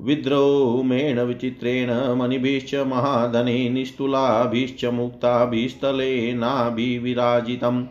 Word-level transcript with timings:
विद्रोमेण 0.00 1.20
विचित्रेण 1.20 2.16
मणिभिश्च 2.16 2.74
महाधने 2.74 3.68
निस्तुलाभिश्च 3.68 4.84
मुक्ताभिस्थलेनाभिविराजितम् 4.84 7.82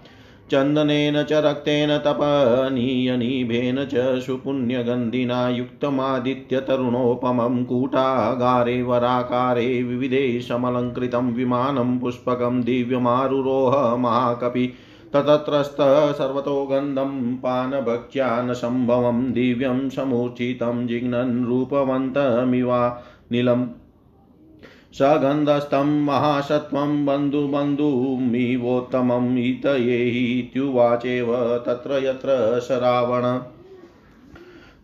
चन्दनेन 0.52 1.24
च 1.24 1.34
रक्तेन 1.34 1.98
तपनीयनिभेन 1.98 3.86
च 3.86 4.20
सुपुण्यगन्धिना 4.20 5.50
युक्तमादित्यतरुणोपमं 5.50 7.66
कूटागारे 7.66 8.84
वराकारे 8.84 9.84
विविधे 9.84 10.42
समलङ्कृतं 10.42 11.34
विमानं 11.34 12.00
पुष्पकं 12.00 12.62
दिव्यमारुरोह 12.62 13.96
महाकपि 13.96 14.74
ततत्रस्त 15.14 15.78
सर्वतो 16.18 16.66
गन्धं 16.66 17.36
पानभक्ष्यानसम्भवं 17.36 19.32
दिव्यं 19.32 19.90
समूर्छितं 19.90 20.88
जिघ्नन् 20.88 21.46
रूपवन्तमिवा 21.46 23.04
नीलम्। 23.32 23.66
सगन्धस्थं 24.94 25.90
महासत्त्वं 26.06 27.06
बन्धुबन्धुमिवोत्तमं 27.06 29.26
हितयेहीत्युवाचेव 29.38 31.32
तत्र 31.66 31.98
यत्र 32.04 32.36
स 32.68 32.78
रावण 32.84 33.26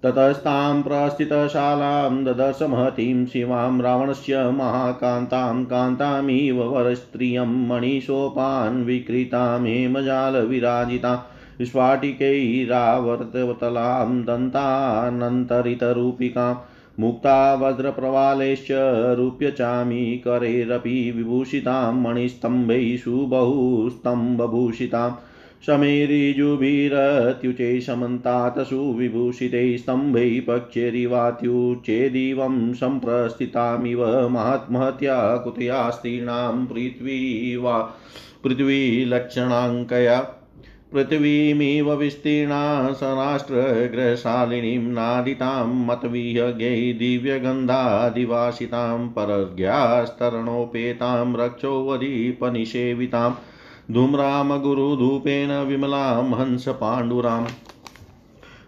ततस्तां 0.04 0.82
प्रस्थितशालां 0.84 2.24
ददर्श 2.24 2.62
महतीं 2.72 3.26
शिवां 3.34 3.76
रावणस्य 3.82 4.42
महाकान्तां 4.58 5.64
कान्तामिव 5.66 6.60
वरस्त्रियं 6.74 7.54
मणिसोपान्विकृतां 7.68 9.62
हेमजालविराजितां 9.66 11.16
स्फाटिकैरावर्तवतलां 11.66 14.10
दन्तानन्तरितरूपिकाम् 14.30 16.62
मुक्ता 17.00 17.56
वज्रप्रवालैश्च 17.62 18.68
रूप्यचामीकरैरपि 19.20 21.12
विभूषितां 21.12 21.94
मणिस्तम्भैः 21.94 22.98
सुबहुस्तम्भभूषितां 22.98 25.12
शमेरिजुभिरत्युचे 25.66 27.82
समन्तात् 27.82 28.70
सुविभूषितैः 28.70 29.78
स्तम्भैः 29.78 30.42
पक्षैरिवात्युच्चेदिवं 30.48 32.74
सम्प्रस्थितामिव 32.74 34.30
महत्महत्या 34.30 35.38
कुतया 35.38 35.90
स्त्रीणां 35.90 36.66
पृथ्वी 36.66 37.56
वा 37.56 37.80
पृथ्वीलक्षणाङ्कया 38.44 40.43
पृथिवीमिव 40.94 41.88
विस्तीर्णा 42.00 42.62
सराष्ट्रगृहशालिनीं 42.94 44.82
नादितां 44.94 45.68
मतविहगै 45.86 46.76
दिव्यगन्धादिवासितां 47.00 48.98
परज्ञास्तरणोपेतां 49.16 49.78
रक्षोवरीपनिषेवितां 51.42 53.32
धूम्रां 53.94 54.60
गुरुधूपेन 54.62 55.54
विमलां 55.70 56.26
हंसपाण्डुराम् 56.40 57.48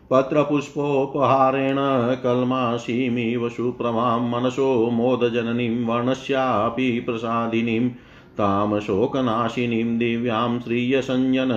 पत्रपुष्पोपहारेण 0.09 1.81
कल्माशीमिव 2.23 3.45
सुप्रमां 3.49 4.17
मनसो 4.31 4.71
मोदजननीं 4.93 5.75
वर्णस्यापि 5.85 6.89
प्रसादिनीं 7.05 7.85
तां 8.39 8.79
शोकनाशिनीं 8.87 9.97
दिव्यां 9.97 10.49
श्रियसञ्जन 10.59 11.53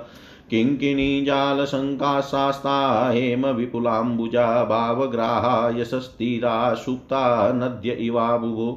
किङ्किणीजालशङ्काशास्ता 0.50 3.10
हेम 3.10 3.46
विपुलाम्बुजा 3.46 4.64
भावग्राहा 4.64 5.72
यशस्थिरा 5.76 6.74
सुप्ता 6.74 7.52
नद्य 7.52 7.96
इवाबुभु 8.00 8.76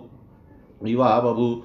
इवाबभू 0.87 1.61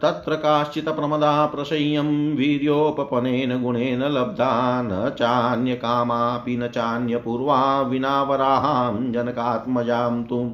तत्र 0.02 0.36
काश्चित् 0.36 0.90
प्रमदा 0.90 1.46
प्रशय्यं 1.46 2.36
वीर्योपपनेन 2.36 3.64
गुणेन 3.64 4.04
लब्धा 4.04 4.82
न 4.82 5.10
चान्यकामापि 5.10 6.58
न 6.58 6.68
चान्यपूर्वा 6.68 7.82
विना 7.82 8.24
वराहां 8.24 9.12
जनकात्मजां 9.12 10.24
तु। 10.24 10.52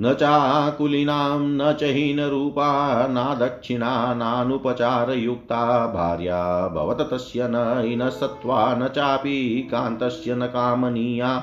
न 0.00 0.12
चाकुलिनां 0.14 1.40
न 1.40 1.72
च 1.72 1.82
हीनरूपा 1.82 3.06
नादक्षिणा 3.06 4.14
नानुपचारयुक्ता 4.14 5.86
भार्या 5.86 6.68
भवत 6.68 7.08
तस्य 7.12 7.48
न 7.48 7.82
हिनसत्त्वा 7.84 8.74
न 8.74 8.88
चापि 8.88 9.68
कान्तस्य 9.72 10.34
न 10.34 10.46
कामनीया। 10.46 11.42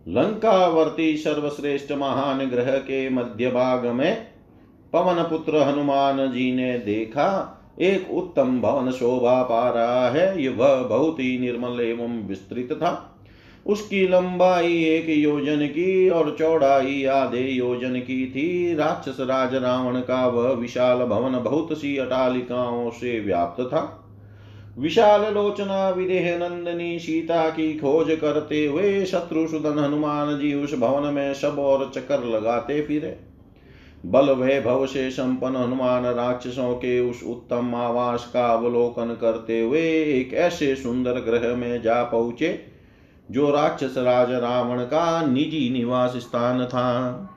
लंकावर्ती 0.07 1.15
सर्वश्रेष्ठ 1.17 1.91
महान 1.91 2.39
ग्रह 2.45 2.77
के 2.79 3.09
मध्य 3.09 3.49
भाग 3.51 3.85
में 3.85 4.27
पवन 4.93 5.21
पुत्र 5.23 5.57
हनुमान 5.57 6.31
जी 6.31 6.51
ने 6.51 6.77
देखा, 6.79 7.27
एक 7.81 8.11
उत्तम 8.11 8.59
भवन 8.61 8.91
शोभा 8.91 9.41
पा 9.43 9.69
रहा 9.69 10.09
है 10.09 10.49
वह 10.49 10.81
बहुत 10.81 11.19
ही 11.19 11.37
निर्मल 11.39 11.79
एवं 11.81 12.19
विस्तृत 12.27 12.73
था। 12.73 12.91
उसकी 13.65 14.07
लंबाई 14.07 14.83
एक 14.85 15.09
योजन 15.09 15.65
की 15.67 16.09
और 16.09 16.35
चौड़ाई 16.39 17.03
आधे 17.05 17.41
योजन 17.41 17.99
की 17.99 18.25
थी। 18.25 18.75
राक्षस 18.75 19.17
राज 19.19 19.55
रावण 19.55 19.99
का 20.01 20.27
वह 20.27 20.49
विशाल 20.51 21.05
भवन 21.05 21.39
बहुत 21.43 21.73
सी 21.73 21.95
अटालिकाओं 21.97 22.89
से 22.91 23.19
व्याप्त 23.19 23.61
था। 23.63 23.81
विशाल 24.77 25.33
लोचना 25.33 25.89
विदेह 25.89 26.37
नंदनी, 26.37 26.99
सीता 26.99 27.49
की 27.49 27.73
खोज 27.73 28.17
करते 28.21 28.65
हुए 28.65 29.05
शत्रुसुदन 29.05 29.79
हनुमान 29.79 30.37
जी 30.39 30.53
उस 30.53 30.73
भवन 30.73 31.13
में 31.13 31.33
सब 31.33 31.59
और 31.59 31.91
चक्कर 31.95 32.23
लगाते 32.25 32.81
फिरे। 32.81 33.17
बल 34.05 34.29
वैभव 34.29 34.85
से 34.85 35.09
संपन्न 35.11 35.55
हनुमान 35.55 36.05
राक्षसों 36.05 36.73
के 36.73 36.99
उस 36.99 37.23
उत्तम 37.23 37.75
आवास 37.75 38.29
का 38.33 38.45
अवलोकन 38.47 39.17
करते 39.21 39.59
हुए 39.61 39.81
एक 40.11 40.33
ऐसे 40.33 40.75
सुंदर 40.75 41.19
ग्रह 41.19 41.55
में 41.55 41.81
जा 41.81 42.03
पहुँचे, 42.03 42.59
जो 43.31 43.49
राक्षस 43.51 43.95
राज 43.97 44.31
रावण 44.31 44.83
का 44.83 45.25
निजी 45.25 45.69
निवास 45.69 46.13
स्थान 46.15 46.65
था। 46.65 47.27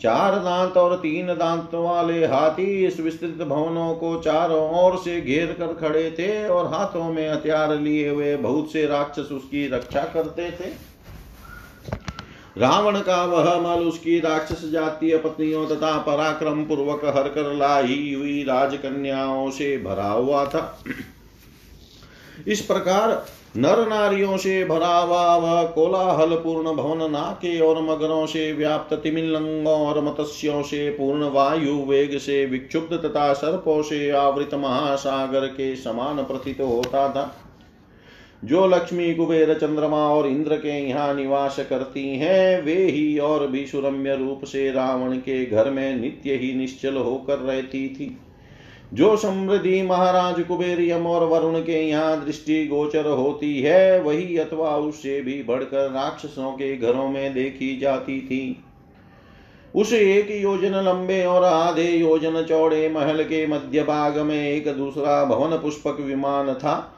चार 0.00 0.34
दांत 0.36 0.76
और 0.76 0.94
तीन 0.96 1.26
दांत 1.34 1.74
वाले 1.74 2.26
हाथी 2.26 2.86
इस 2.86 3.00
विस्तृत 3.00 3.46
भवनों 3.48 3.94
को 3.94 4.16
चारों 4.20 4.68
ओर 4.80 4.96
से 4.98 5.20
घेर 5.20 5.52
कर 5.52 5.74
खड़े 5.80 6.10
थे 6.10 6.46
और 6.48 6.66
हाथों 6.66 7.12
में 7.12 7.28
हथियार 7.30 7.74
लिए 7.78 8.08
हुए 8.08 8.36
बहुत 8.36 8.72
से 8.72 8.86
राक्षस 8.86 9.32
उसकी 9.32 9.66
रक्षा 9.68 10.04
करते 10.04 10.50
थे। 10.50 10.68
रावण 12.56 13.00
का 13.00 13.24
वह 13.24 13.44
मल 13.60 13.84
उसकी 13.84 14.18
राक्षस 14.20 14.64
जातीय 14.70 15.16
पत्नियों 15.16 15.66
तथा 15.66 15.96
पराक्रम 15.98 16.64
पूर्वक 16.64 17.04
हर 17.16 17.28
कर 17.28 17.52
लाई 17.54 18.14
हुई 18.14 18.42
राजकन्याओं 18.42 19.50
से 19.50 19.76
भरा 19.78 20.08
हुआ 20.08 20.44
था। 20.44 20.62
इस 22.46 22.60
प्रकार 22.60 23.12
नर 23.56 23.88
नारियों 23.88 24.36
से 24.36 24.64
भरा 24.64 24.98
हुआ 24.98 25.36
वह 25.36 25.62
कोलाहल 25.62 26.34
पूर्ण 26.34 26.72
भवन 26.76 27.10
नाके 27.10 27.60
और 27.60 27.82
मगरों 27.82 28.26
से 28.26 28.52
व्याप्त 28.52 28.94
तिमिलंगों 28.94 29.78
और 29.86 30.04
मत्स्यों 30.04 30.62
से 30.62 30.90
पूर्ण 30.90 31.30
वायु 31.30 31.74
वेग 31.74 32.18
से 32.18 32.46
विक्षुब्ध 32.46 32.96
तथा 32.96 33.32
सर्पों 33.32 33.82
से 33.82 34.10
आवृत 34.10 34.54
महासागर 34.54 35.46
के 35.46 35.76
समान 35.76 36.16
प्रतीत 36.16 36.60
होता 36.60 37.08
था। 37.08 37.36
जो 38.44 38.66
लक्ष्मी, 38.66 39.14
कुबेर, 39.14 39.54
चंद्रमा 39.54 40.08
और 40.08 40.26
इंद्र 40.26 40.56
के 40.56 40.88
यहाँ 40.88 41.14
निवास 41.14 41.56
करती 41.70 42.08
हैं, 42.16 42.62
वे 42.62 42.84
ही 42.84 43.18
और 43.18 43.46
भी 43.46 43.66
सुरम्य 43.66 44.16
रूप 44.16 44.44
से 44.44 44.70
रावण 44.70 45.16
के 45.16 45.46
घर 45.46 45.70
में 45.70 45.96
नित्य 45.96 46.34
ही 46.34 46.54
निश्चल 46.54 46.96
होकर 46.96 47.38
रहती 47.38 47.88
थी। 47.88 48.18
जो 48.92 49.16
समृद्धि 49.16 49.82
महाराज 49.82 50.40
कुबेर 50.42 50.80
यम 50.80 51.06
और 51.06 51.24
वरुण 51.24 51.58
के 51.60 51.80
यहाँ 51.80 52.24
दृष्टि 52.24 52.66
गोचर 52.66 53.06
होती 53.06 53.60
है, 53.62 54.00
वही 54.00 54.36
अथवा 54.36 54.76
उससे 54.76 55.20
भी 55.20 55.42
बढ़कर 55.42 55.90
राक्षसों 55.90 56.50
के 56.52 56.76
घरों 56.76 57.08
में 57.08 57.34
देखी 57.34 57.76
जाती 57.76 58.20
थी। 58.20 58.64
उस 59.74 59.92
एक 59.92 60.30
योजन 60.32 60.74
लंबे 60.84 61.24
और 61.24 61.44
आधे 61.44 61.88
योजन 61.90 62.42
चौड़े 62.42 62.88
महल 62.88 63.22
के 63.24 63.46
मध्य 63.46 63.82
भाग 63.82 64.18
में 64.18 64.48
एक 64.48 64.66
दूसरा 64.76 65.24
भवन 65.24 65.56
पुष्पक 65.56 66.00
विमान 66.00 66.52
था, 66.54 66.96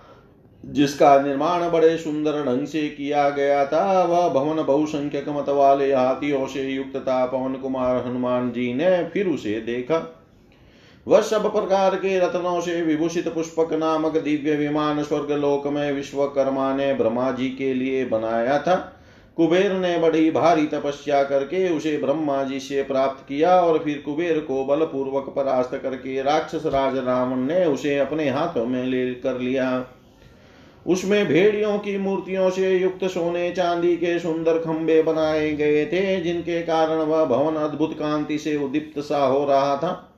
जिसका 0.64 1.20
निर्माण 1.22 1.68
बड़े 1.70 1.96
सुंदर 1.96 2.42
ढंग 2.44 2.66
से 2.66 2.88
किया 2.88 3.28
गया 3.30 3.64
था। 3.66 4.02
वह 4.04 4.28
भवन 4.28 4.62
बहुसंख्यक 4.62 5.28
मत 5.28 5.48
वाले 5.48 5.92
हाथियों 5.92 6.46
से 6.46 6.62
युक्त 6.62 6.96
था। 6.98 7.24
पवन 7.26 7.54
कुमार 7.54 8.04
हनुमान 8.06 8.50
जी 8.50 8.72
ने 8.74 9.04
फिर 9.04 9.28
उसे 9.28 9.60
देखा। 9.60 10.18
वह 11.06 11.20
सब 11.20 11.52
प्रकार 11.52 11.94
के 11.96 12.18
रत्नों 12.18 12.60
से 12.60 12.82
विभूषित 12.82 13.28
पुष्पक 13.28 13.72
नामक 13.72 14.16
दिव्य 14.16 14.56
विमान 14.56 15.02
स्वर्ग 15.02 15.30
लोक 15.32 15.66
में 15.66 15.92
विश्वकर्मा 15.92 16.74
ने 16.74 16.94
ब्रह्मा 16.94 17.30
जी 17.30 17.48
के 17.48 17.74
लिए 17.74 18.04
बनाया 18.04 18.58
था। 18.58 18.74
कुबेर 19.36 19.72
ने 19.72 19.98
बड़ी 19.98 20.30
भारी 20.30 20.66
तपस्या 20.66 21.22
करके 21.24 21.68
उसे 21.68 21.96
ब्रह्मा 21.98 22.42
जी 22.44 22.60
से 22.60 22.82
प्राप्त 22.82 23.24
किया 23.28 23.54
और 23.60 23.78
फिर 23.78 24.02
कुबेर 24.04 24.38
को 24.38 24.64
बलपूर्वक 24.64 25.32
परास्त 25.36 25.80
करके 25.82 26.22
राक्षस 26.22 26.66
राज 26.66 26.98
रावण 26.98 27.36
ने 27.36 27.64
उसे 27.64 27.98
अपने 27.98 28.28
हाथों 28.30 28.66
में 28.66 28.84
ले 28.84 29.14
कर 29.14 29.38
लिया। 29.40 29.86
उसमें 30.86 31.26
भेड़ियों 31.26 31.78
की 31.78 31.98
मूर्तियों 31.98 32.50
से 32.50 32.76
युक्त 32.78 33.04
सोने 33.04 33.50
चांदी 33.50 33.96
के 33.96 34.18
सुंदर 34.18 34.58
खंबे 34.58 35.02
बनाए 35.02 35.52
गए 35.52 35.86
थे, 35.86 36.20
जिनके 36.20 36.62
कारण 36.62 36.96
वह 36.96 37.24
भवन 37.24 37.54
अद्भुत 37.54 37.92
कांति 37.98 38.38
से 38.38 38.56
उदीप्त 38.56 39.00
सा 39.00 39.24
हो 39.26 39.44
रहा 39.44 39.76
था। 39.76 40.08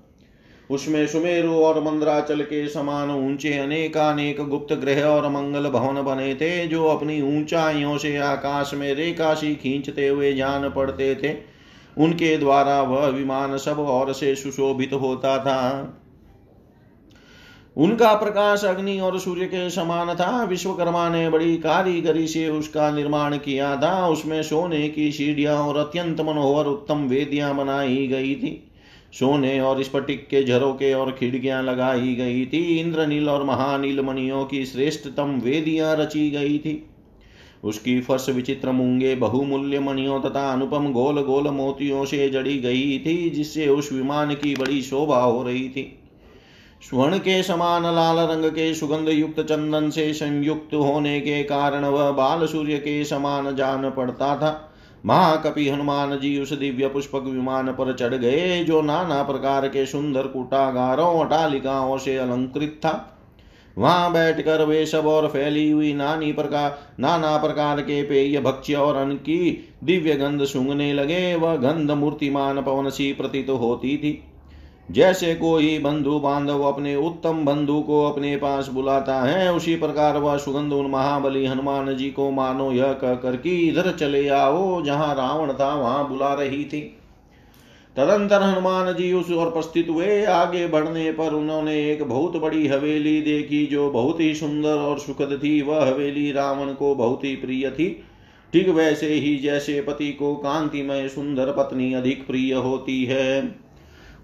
उसमें 0.71 1.07
सुमेरु 1.07 1.53
और 1.53 1.83
मंद्राचल 1.83 2.41
के 2.41 2.69
समान 2.69 3.11
ऊँचे 3.11 3.59
अनेकानेक 3.59 4.49
गुप्त 4.49 4.75
ग्रह 4.75 5.03
और 5.05 5.29
मंगल 5.29 5.69
भवन 5.69 6.03
बने 6.03 6.35
थे, 6.35 6.67
जो 6.67 6.85
अपनी 6.85 7.39
ऊंचाइयों 7.39 7.99
से 7.99 8.17
आकाश 8.17 8.75
में 8.75 8.95
रेखाशी 8.95 9.55
खींचते 9.55 10.09
हुए 10.09 10.33
जान 10.33 10.71
पड़ते 10.71 11.15
थे। 11.15 11.55
उनके 11.99 12.37
द्वारा 12.37 12.83
वह 12.83 13.07
विमान 13.07 13.57
सब 13.57 13.79
और 13.79 14.13
से 14.13 14.35
सुशोभित 14.35 14.93
होता 14.93 15.39
था। 15.39 16.01
उनका 17.77 18.15
प्रकाश 18.15 18.65
अग्नि 18.65 19.01
और 19.01 19.19
सूर्य 19.19 19.45
के 19.45 19.71
समान 19.71 20.15
था। 20.15 20.45
विश्वकर्मा 20.45 21.09
ने 21.09 21.31
बड़ी 21.31 21.57
कारीगरी 21.57 22.27
से 22.27 22.49
उसका 22.49 22.91
निर्माण 22.91 23.37
किया 23.37 23.77
था। 23.77 24.09
उसमें 24.09 24.43
सोने 24.43 24.89
की 24.89 25.13
सीढ़ियाँ 25.13 25.57
और 25.57 25.77
अत्यंत 25.77 26.21
मनोहर 26.21 26.67
उत्तम 26.67 26.97
वेदियाँ 26.97 27.55
बनाई 27.55 28.07
गई 28.07 28.35
थी। 28.35 28.71
सोने 29.19 29.61
और 29.61 29.83
स्फटिक 29.83 30.27
के 30.27 30.45
झरोके 30.45 30.93
और 30.95 31.13
खिड़कियाँ 31.13 31.63
लगाई 31.63 32.15
गई 32.15 32.47
थी। 32.47 32.81
इंद्रनील 32.81 33.29
और 33.29 33.45
महानील 33.45 34.01
मणियों 34.01 34.45
की 34.45 34.65
श्रेष्ठतम 34.67 35.41
वेदियाँ 35.45 35.97
रची 35.97 36.31
गई 36.31 36.59
थी। 36.59 36.91
उसकी 37.65 38.01
फर्श 38.01 38.29
विचित्र 38.29 38.71
मूँगे, 38.71 39.15
बहुमूल्य 39.15 39.81
मणियों 39.81 40.21
तथा 40.21 40.53
अनुपम 40.53 40.93
गोल 40.93 41.23
गोल 41.23 41.49
मोतियों 41.49 42.05
से 42.05 42.29
जड़ी 42.29 42.59
गई 42.59 42.99
थी, 42.99 43.31
जिससे 43.31 43.69
उस 43.69 43.93
विमान 43.93 44.35
की 44.35 44.55
बड़ी 44.55 44.83
शोभा 44.83 45.21
हो 45.21 45.43
रही 45.43 45.69
थी। 45.69 45.99
स्वर्ण 46.83 47.19
के 47.19 47.43
समान 47.43 47.83
लाल 47.83 48.17
रंग 48.17 48.45
के 48.45 48.75
सुगंध 48.75 49.09
युक्त 49.09 49.41
चंदन 49.41 49.91
से 49.91 50.13
संयुक्त 50.13 50.75
होने 50.75 51.21
के 51.21 51.43
कारण 51.43 51.85
वह 51.85 52.11
बाल 52.11 52.47
सूर्य 52.47 52.79
के 52.79 53.05
समान 53.05 53.57
जान 53.57 53.91
पड़ता 53.91 54.37
था। 54.37 54.74
महाकपि 55.07 55.69
हनुमान 55.69 56.19
जी 56.19 56.39
उस 56.41 56.53
दिव्य 56.53 56.89
पुष्पक 56.89 57.23
विमान 57.23 57.69
पर 57.69 57.93
चढ़ 57.95 58.15
गए, 58.15 58.65
जो 58.65 58.83
नाना 58.83 59.23
प्रकार 59.23 59.69
के 59.69 59.87
सुंदर 59.87 60.23
कुटागारों, 60.23 61.25
अटालिकाओं 61.25 61.99
से 61.99 62.17
अलंकृत 62.17 62.81
था। 62.81 63.11
वहाँ 63.79 64.13
बैठकर 64.13 64.65
वे 64.65 64.87
सब 64.87 65.07
और 65.07 65.29
फैली 65.29 65.71
हुई 65.71 65.93
नानी 65.95 66.33
प्रकार 66.33 66.79
नाना 67.01 67.37
प्रकार 67.37 67.81
के 67.81 68.03
पेय 68.03 68.41
भक्ष्य 68.41 68.75
और 68.75 68.97
अन्न 68.97 69.15
की 69.15 69.69
दिव्य 69.85 70.15
गंध 70.15 70.45
सूंघने 70.45 70.93
लगे। 70.93 71.35
वह 71.35 71.57
गंध 71.57 71.91
मूर्तिमान 71.91 72.63
पवन 72.63 72.91
सी 72.91 73.13
प्रतीत 73.13 73.51
होती 73.51 73.97
थी। 73.97 74.23
जैसे 74.91 75.35
कोई 75.35 75.79
बंधु 75.79 76.19
बांधव 76.19 76.63
अपने 76.63 76.97
उत्तम 76.97 77.45
बंधु 77.45 77.81
को 77.81 78.05
अपने 78.05 78.37
पास 78.37 78.69
बुलाता 78.69 79.21
है, 79.21 79.53
उसी 79.53 79.77
प्रकार 79.77 80.17
वह 80.17 80.37
सुगंध 80.37 80.73
उन 80.73 80.91
महाबली 80.91 81.47
हनुमान 81.47 81.97
जी 81.97 82.11
को 82.11 82.31
मानो 82.31 82.73
यह 82.73 82.93
कहकर 82.93 83.37
कि, 83.37 83.57
इधर 83.57 83.93
चले 83.93 84.29
आओ, 84.29 84.83
जहाँ 84.83 85.15
रावण 85.15 85.53
था, 85.53 85.75
वहाँ 85.75 86.09
बुला 86.09 86.35
रही 86.35 86.65
थी। 86.65 86.97
तदंतर 87.97 88.43
हनुमान 88.43 88.95
जी 88.95 89.13
उस 89.13 89.31
ओर 89.31 89.47
प्रस्थित 89.47 89.89
हुए। 89.91 90.25
आगे 90.25 90.67
बढ़ने 90.67 91.13
पर 91.13 91.35
उन्होंने 91.35 91.93
एक 91.93 92.03
बहुत 92.03 92.37
बड़ी 92.37 92.67
हवेली 92.67 93.21
देखी, 93.21 93.67
जो 93.67 93.91
बहुत 93.91 94.21
ही 94.21 94.35
सुंदर 94.35 94.75
और 94.75 94.99
सुखद 94.99 95.41
थी। 95.45 95.63
वह 95.63 95.89
हवेली 95.89 96.33
रावण 96.33 96.73
को 96.73 96.95
बहुत 96.95 97.25
ही 97.25 97.37
प्रिय 97.37 97.71
थी। 97.71 98.05
ठीक 98.53 98.69
वैसे 98.69 99.09
ही 99.09 99.37
जैसे 99.37 99.81
पति 99.81 100.13
को 100.13 100.35
कांतिमय 100.35 101.09
सुंदर 101.09 101.47
पत्नी 101.47 101.95
अधिक 101.95 102.27
प्रिय 102.27 102.55
होती 102.55 103.05
है। 103.05 103.64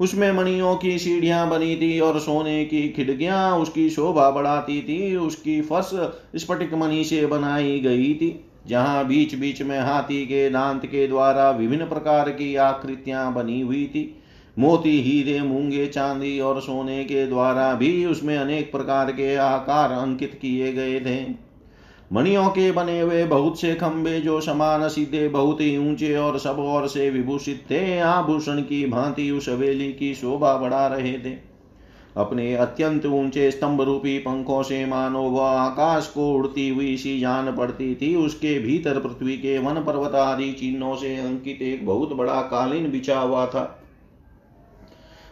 उसमें 0.00 0.30
मणियों 0.32 0.74
की 0.76 0.98
सीढ़ियाँ 0.98 1.48
बनी 1.48 1.74
थी 1.76 1.98
और 2.00 2.18
सोने 2.20 2.64
की 2.64 2.88
खिड़कियाँ 2.88 3.58
उसकी 3.58 3.88
शोभा 3.90 4.30
बढ़ाती 4.30 4.80
थी, 4.82 5.16
उसकी 5.16 5.60
फर्श 5.60 5.90
स्फटिक 6.36 6.74
मणि 6.74 7.04
से 7.04 7.26
बनाई 7.26 7.80
गई 7.80 8.14
थी, 8.14 8.44
जहाँ 8.66 9.06
बीच 9.06 9.34
बीच 9.34 9.62
में 9.62 9.78
हाथी 9.80 10.24
के 10.26 10.48
दांत 10.50 10.86
के 10.86 11.06
द्वारा 11.06 11.50
विभिन्न 11.50 11.84
प्रकार 11.84 12.30
की 12.30 12.54
आकृतियाँ 12.56 13.32
बनी 13.34 13.60
हुई 13.60 13.86
थी। 13.86 14.16
मोती, 14.58 15.00
हीरे, 15.02 15.40
मूँगे, 15.40 15.86
चांदी 15.86 16.38
और 16.40 16.60
सोने 16.60 17.04
के 17.04 17.26
द्वारा 17.26 17.72
भी 17.74 18.04
उसमें 18.06 18.36
अनेक 18.38 18.72
प्रकार 18.72 19.10
के 19.12 19.34
आकार 19.36 19.92
अंकित 19.92 20.38
किए 20.42 20.72
गए 20.72 21.00
थे। 21.00 21.49
मणियों 22.12 22.48
के 22.48 22.70
बने 22.72 23.00
हुए 23.00 23.24
बहुत 23.24 23.60
से 23.60 23.74
खंबे 23.74 24.20
जो 24.20 24.40
समान 24.40 24.88
सीधे 24.88 25.28
बहुत 25.28 25.60
ही 25.60 25.76
ऊँचे 25.78 26.16
और 26.16 26.38
सब 26.38 26.58
और 26.58 26.88
से 26.88 27.10
विभूषित 27.10 27.64
थे, 27.70 27.98
आभूषण 27.98 28.60
की 28.60 28.86
भांति 28.86 29.30
उस 29.30 29.48
हवेली 29.48 29.92
की 29.92 30.14
शोभा 30.14 30.56
बढ़ा 30.56 30.86
रहे 30.86 31.12
थे। 31.12 31.36
अपने 32.16 32.54
अत्यंत 32.54 33.06
ऊँचे 33.06 33.50
स्तंभ 33.50 33.80
रूपी 33.80 34.18
पंखों 34.18 34.62
से 34.62 34.84
मानो 34.86 35.22
वह 35.22 35.46
आकाश 35.46 36.06
को 36.06 36.32
उड़ती 36.32 36.68
हुई 36.68 36.96
सी 36.96 37.20
जान 37.20 37.56
पड़ती 37.56 37.94
थी। 37.94 38.14
उसके 38.16 38.58
भीतर 38.58 38.98
पृथ्वी 38.98 39.36
के 39.36 39.58
वन 39.58 39.74
पर्वत 39.74 40.14
आदि 40.14 40.52
चिन्हों 40.52 40.96
से 40.96 41.16
अंकित 41.16 41.62
एक 41.62 41.86
बहुत 41.86 42.12
बड़ा 42.12 42.40
कालीन 42.42 42.90
बिछा 42.90 43.18
हुआ 43.18 43.46
था। 43.46 43.79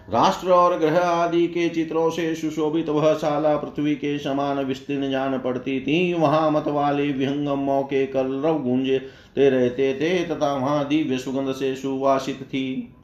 राष्ट्र 0.09 0.51
और 0.51 0.77
ग्रह 0.79 0.99
आदि 0.99 1.47
के 1.47 1.69
चित्रों 1.69 2.09
से 2.11 2.35
सुशोभित 2.35 2.89
वह 2.89 3.13
शाला 3.15 3.57
पृथ्वी 3.57 3.95
के 3.95 4.19
समान 4.19 4.59
विस्तीर्ण 4.59 5.11
जान 5.11 5.39
पड़ती 5.39 5.81
थी। 5.81 6.13
वहाँ 6.15 6.51
मत 6.51 6.69
वाले 6.69 7.11
विहंगमों 7.13 7.83
के 7.83 8.05
कलरव 8.07 8.59
गूंजते 8.59 9.49
रहते 9.51 9.93
थे 9.95 10.19
तथा 10.25 10.53
वहाँ 10.55 10.87
दिव्य 10.89 11.19
सुगंध 11.19 11.53
से 11.53 11.75
सुवासित 11.77 12.43
थी। 12.43 12.95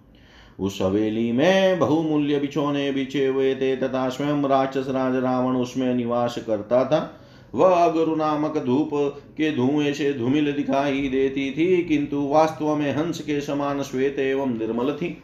उस 0.59 0.79
हवेली 0.83 1.31
में 1.33 1.79
बहुमूल्य 1.79 2.39
बिछोने 2.39 2.91
बिछे 2.93 3.27
हुए 3.27 3.55
थे 3.55 3.75
तथा 3.77 4.09
स्वयं 4.09 4.43
राक्षस 4.43 4.89
राज 4.89 5.17
रावण 5.17 5.57
उसमें 5.57 5.95
निवास 5.95 6.39
करता 6.47 6.85
था। 6.85 7.21
वह 7.55 7.75
अगरु 7.75 8.15
नामक 8.17 8.57
धूप 8.59 8.91
के 9.37 9.51
धुएँ 9.53 9.93
से 9.93 10.13
धूमिल 10.13 10.53
दिखाई 10.53 11.09
देती 11.09 11.51
थी, 11.51 11.83
किंतु 11.85 12.27
वास्तव 12.29 12.75
में 12.77 12.97
हंस 12.97 13.21
के 13.21 13.41
समान 13.41 13.83
श्वेत 13.83 14.19
एवं 14.19 14.59
निर्मल 14.59 14.93
थी। 14.93 15.17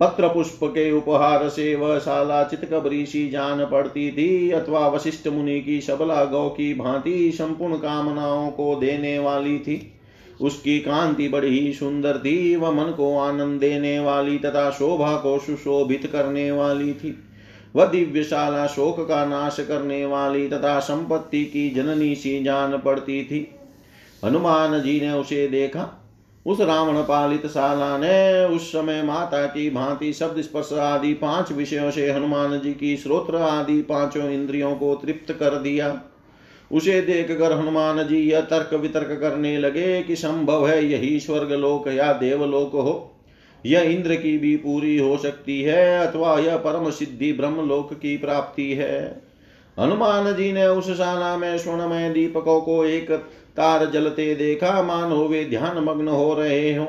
पत्र 0.00 0.28
पुष्प 0.28 0.60
के 0.64 0.92
उपहार 0.92 1.48
से 1.48 1.74
वह 1.74 1.98
शाला 1.98 2.44
चितकबरी 2.44 3.06
सी 3.06 3.30
जान 3.30 3.64
पड़ती 3.64 4.10
थी, 4.10 4.50
अथवा 4.50 4.88
वशिष्ठ 4.88 5.28
मुनि 5.28 5.60
की 5.60 5.80
सबला 5.80 6.24
गौ 6.24 6.48
की 6.48 6.74
भांति 6.74 7.32
संपूर्ण 7.32 7.74
कामनाओं 7.74 8.50
को 8.50 8.74
देने 8.74 9.18
वाली 9.18 9.58
थी। 9.58 9.92
उसकी 10.40 10.78
कांति 10.78 11.28
बड़ी 11.28 11.58
ही 11.58 11.72
सुंदर 11.72 12.18
थी, 12.18 12.56
वह 12.56 12.70
मन 12.70 12.92
को 12.92 13.18
आनंद 13.18 13.60
देने 13.60 13.98
वाली 13.98 14.38
तथा 14.38 14.70
शोभा 14.70 15.16
को 15.16 15.38
सुशोभित 15.38 16.06
करने 16.06 16.50
वाली 16.52 16.92
थी। 16.92 17.18
वह 17.76 17.86
दिव्यशाला 17.86 18.66
शोक 18.66 19.08
का 19.08 19.24
नाश 19.26 19.56
करने 19.60 20.06
वाली 20.06 20.48
तथा 20.48 20.80
संपत्ति 20.80 21.44
की 21.44 21.70
जननी 21.70 22.14
सी 22.14 22.42
जान 22.44 22.78
पड़ती 22.78 23.24
थी। 23.24 23.54
हनुमान 24.24 24.80
जी 24.80 25.00
ने 25.00 25.12
उसे 25.12 25.48
देखा 25.48 26.03
उस 26.46 26.60
रावण 26.60 27.02
पालित 27.02 27.46
शाला 27.46 27.98
ने 27.98 28.44
उस 28.46 28.68
समय 28.68 29.02
माता 29.02 29.46
की 29.46 29.70
भांति 29.70 30.12
शब्द 30.12 30.40
स्पर्श 30.40 30.72
आदि 30.72 31.12
पाँच 31.14 31.52
विषयों 31.52 31.90
से 31.90 32.10
हनुमान 32.10 32.60
जी 32.60 32.72
की 32.74 32.96
श्रोत्र 32.96 33.36
आदि 33.36 33.82
पाँचों 33.82 34.30
इंद्रियों 34.30 34.74
को 34.76 34.94
तृप्त 34.94 35.32
कर 35.32 35.50
दिया। 35.50 36.02
उसे 36.72 37.00
देख 37.00 37.38
कर 37.38 37.52
हनुमान 37.52 38.06
जी 38.06 38.18
यह 38.18 38.40
तर्क 38.40 38.74
वितर्क 38.74 39.20
करने 39.20 39.58
लगे 39.58 40.02
कि 40.02 40.16
संभव 40.16 40.68
है 40.68 40.84
यही 40.86 41.20
स्वर्ग 41.20 41.52
लोक 41.52 41.88
या 41.88 42.12
देवलोक 42.12 42.72
हो। 42.72 43.10
यह 43.66 43.80
इंद्र 43.80 44.14
की 44.14 44.38
भी 44.38 44.56
पूरी 44.56 44.98
हो 44.98 45.16
सकती 45.16 45.62
है 45.62 46.06
अथवा 46.06 46.38
यह 46.38 46.56
परम 46.56 46.90
सिद्धि 46.90 47.32
ब्रह्म 47.32 47.68
लोक 47.68 47.92
की 47.94 48.16
प्राप्ति 48.16 48.72
है। 48.74 49.23
हनुमान 49.78 50.32
जी 50.34 50.52
ने 50.52 50.66
उस 50.66 50.90
शाला 50.90 51.36
में 51.36 51.58
स्वर्णमय 51.58 52.10
दीपकों 52.10 52.60
को 52.60 52.84
एक 52.84 53.10
तार 53.56 53.90
जलते 53.90 54.34
देखा, 54.34 54.82
मानो 54.82 55.28
वे 55.28 55.44
ध्यान 55.44 55.78
मग्न 55.78 56.08
हो 56.08 56.34
रहे 56.34 56.74
हो। 56.74 56.86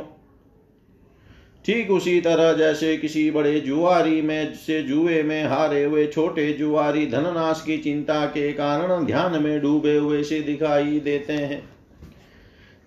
ठीक 1.65 1.91
उसी 1.91 2.21
तरह 2.21 2.53
जैसे 2.53 2.97
किसी 2.97 3.31
बड़े 3.31 3.59
जुआरी 3.59 4.21
में 4.21 4.53
से 4.53 4.81
जुए 4.83 5.23
में 5.23 5.43
हारे 5.43 5.83
हुए 5.83 6.07
छोटे 6.07 6.53
जुआरी 6.53 7.05
धननाश 7.07 7.63
की 7.65 7.77
चिंता 7.77 8.25
के 8.25 8.51
कारण 8.53 9.05
ध्यान 9.05 9.43
में 9.43 9.61
डूबे 9.61 9.97
हुए 9.97 10.23
से 10.23 10.39
दिखाई 10.39 10.99
देते 10.99 11.33
हैं। 11.33 11.69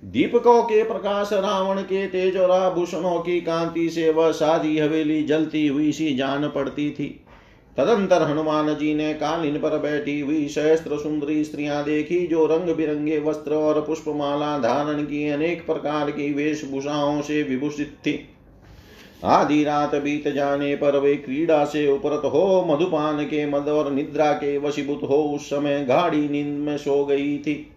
दीपकों 0.02 0.62
के 0.62 0.82
प्रकाश 0.82 1.32
रावण 1.32 1.80
के 1.82 2.06
तेज 2.06 2.36
और 2.36 2.50
आभूषणों 2.50 3.18
की 3.20 3.40
कांति 3.40 3.88
से 3.90 4.10
वह 4.10 4.30
सारी 4.32 4.78
हवेली 4.78 5.22
जलती 5.22 5.66
हुई 5.66 5.92
सी 5.92 6.14
जान 6.14 6.48
पड़ती 6.48 6.90
थी। 6.90 7.24
तदंतर 7.78 8.22
हनुमान 8.22 8.74
जी 8.74 8.94
ने 8.94 9.14
कालीन 9.14 9.58
पर 9.58 9.78
बैठी 9.78 10.20
हुई 10.20 10.48
सहस्त्र 10.48 10.96
सुंदरी 10.98 11.44
स्त्रियाँ 11.44 11.84
देखी, 11.84 12.26
जो 12.26 12.46
रंग 12.46 12.74
बिरंगे 12.74 13.18
वस्त्र 13.18 13.54
और 13.54 13.80
पुष्पमाला 13.80 14.58
धारण 14.58 15.02
की 15.02 15.28
अनेक 15.28 15.66
प्रकार 15.66 16.10
की 16.10 16.32
वेशभूषाओं 16.34 17.20
से 17.22 17.42
विभूषित 17.42 17.96
थी। 18.00 18.28
आधी 19.24 19.64
रात 19.64 19.94
बीत 19.94 20.28
जाने 20.28 20.76
पर 20.76 20.98
वे 20.98 21.14
क्रीड़ा 21.16 21.64
से 21.64 21.86
उपरत 21.88 22.22
हो, 22.24 22.64
मधुपान 22.68 23.24
के 23.24 23.46
मद 23.46 23.68
और 23.68 23.92
निद्रा 23.92 24.32
के 24.32 24.58
वशीभूत 24.58 25.00
हो, 25.02 25.22
उस 25.22 25.46
समय 25.46 25.84
गाढ़ी 25.84 26.28
नींद 26.28 26.58
में 26.58 26.76
सो 26.78 27.04
गई 27.04 27.38
थी। 27.38 27.74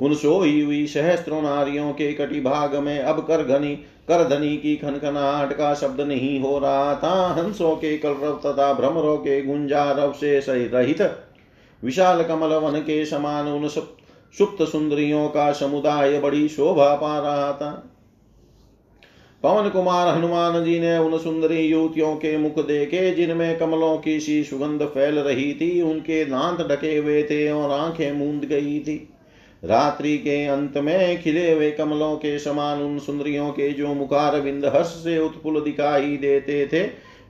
उन 0.00 0.14
सोई 0.14 0.60
हुई 0.60 0.86
सहस्त्रों 0.86 1.42
नारियों 1.42 1.92
के 1.92 2.12
कटी 2.12 2.40
भाग 2.40 2.74
में 2.76 2.98
अब 2.98 3.20
कर 3.20 3.42
घनी, 3.44 3.74
कर 4.08 4.28
धनी 4.28 4.56
की 4.56 4.76
खनखनाहट 4.76 5.52
का 5.52 5.74
शब्द 5.74 6.00
नहीं 6.00 6.40
हो 6.40 6.58
रहा 6.58 6.94
था। 6.94 7.34
हंसों 7.34 7.74
के 7.76 7.96
कलरव 7.98 8.40
तथा 8.46 8.72
भ्रमरों 8.72 9.16
के 9.16 9.42
गुंजारव 9.42 10.12
से 10.12 10.38
रहित 10.48 11.02
विशाल 11.82 12.22
कमल 12.24 12.54
वन 12.54 12.80
के 12.80 13.04
समान 13.06 13.48
उन 13.48 13.68
सुप्त 13.68 14.62
सुंदरियों 14.62 15.28
का 15.28 15.52
समुदाय 15.52 16.18
बड़ी 16.18 16.48
शोभा 16.48 16.94
पा 16.94 17.18
रहा 17.18 17.52
था। 17.52 17.70
पवन 19.42 19.68
कुमार 19.68 20.08
हनुमान 20.08 20.64
जी 20.64 20.78
ने 20.80 20.96
उन 20.98 21.18
सुंदरी 21.18 21.60
युवतियों 21.60 22.14
के 22.16 22.36
मुख 22.36 22.58
देखे, 22.66 23.10
जिनमें 23.10 23.58
कमलों 23.58 23.96
की 23.98 24.18
सी 24.20 24.42
सुगंध 24.44 24.82
फैल 24.84 25.18
रही 25.18 25.52
थी। 25.54 25.80
उनके 25.82 26.24
दांत 26.24 26.60
ढके 26.60 26.96
हुए 26.96 27.22
थे 27.22 27.50
और 27.50 27.70
आँखें 27.70 28.12
मूंद 28.12 28.44
गई 28.44 28.78
थी। 28.80 28.96
रात्रि 29.62 30.16
के 30.18 30.44
अंत 30.46 30.76
में 30.78 31.22
खिले 31.22 31.52
हुए 31.52 31.70
कमलों 31.70 32.16
के 32.16 32.38
समान 32.38 32.82
उन 32.82 32.98
सुंदरियों 32.98 33.50
के 33.50 33.70
जो 33.70 33.94
मुखार 33.94 34.40
बिंद 34.40 34.66
हर्ष 34.66 34.86
से 34.86 35.18
उत्पुल 35.18 35.60
दिखाई 35.60 36.16
देते 36.16 36.66
थे, 36.66 36.82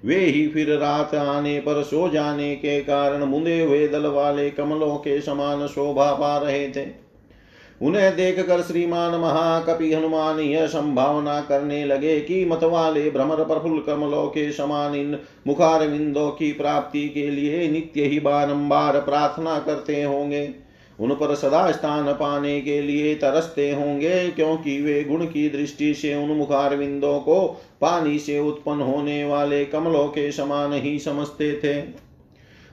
वे 0.05 0.17
ही 0.17 0.47
फिर 0.49 0.77
रात 0.77 1.15
आने 1.15 1.59
पर 1.61 1.83
सो 1.83 2.09
जाने 2.09 2.55
के 2.57 2.81
कारण 2.81 3.25
मुंदे 3.25 3.61
हुए 3.61 3.89
दल 3.89 4.07
वाले 4.07 4.51
कमलों 4.51 4.97
के 4.97 5.21
समान 5.21 5.67
शोभा 5.67 6.13
पा 6.13 6.37
रहे 6.39 6.69
थे। 6.69 6.87
उन्हें 7.83 8.17
देखकर 8.17 8.61
श्रीमान 8.63 9.15
महाकपि 9.15 9.93
हनुमान 9.93 10.39
यह 10.41 10.67
संभावना 10.67 11.41
करने 11.41 11.85
लगे 11.85 12.21
कि 12.21 12.45
मत 12.45 12.65
वाले 12.65 13.11
भ्रमर 13.11 13.45
प्रफुल्ल 13.45 13.81
कमलों 13.81 14.27
के 14.27 14.53
समान 14.53 14.95
इन 14.95 15.19
मुखार 15.47 15.87
विंदों 15.89 16.31
की 16.31 16.53
प्राप्ति 16.53 17.09
के 17.09 17.31
लिए 17.31 17.69
नित्य 17.69 18.05
ही 18.05 18.21
बारंबार 18.21 19.01
प्रार्थना 19.01 19.59
करते 19.59 20.03
होंगे। 20.03 20.66
उन 21.01 21.11
पर 21.11 21.35
सदा 21.35 21.71
स्थान 21.73 22.13
पाने 22.13 22.61
के 22.61 22.81
लिए 22.83 23.15
तरसते 23.15 23.71
होंगे, 23.73 24.29
क्योंकि 24.29 24.81
वे 24.83 25.05
गुण 25.05 25.25
की 25.25 25.49
दृष्टि 25.49 25.95
से 25.95 26.15
उन 26.15 26.31
मुखार 26.31 26.77
विंदों 26.77 27.19
को 27.21 27.47
पानी 27.81 28.19
से 28.19 28.39
उत्पन्न 28.39 28.81
होने 28.81 29.25
वाले 29.25 29.65
कमलों 29.65 30.07
के 30.09 30.33
समान 30.33 30.73
ही 30.73 30.99
समझते 30.99 31.53
थे। 31.65 32.07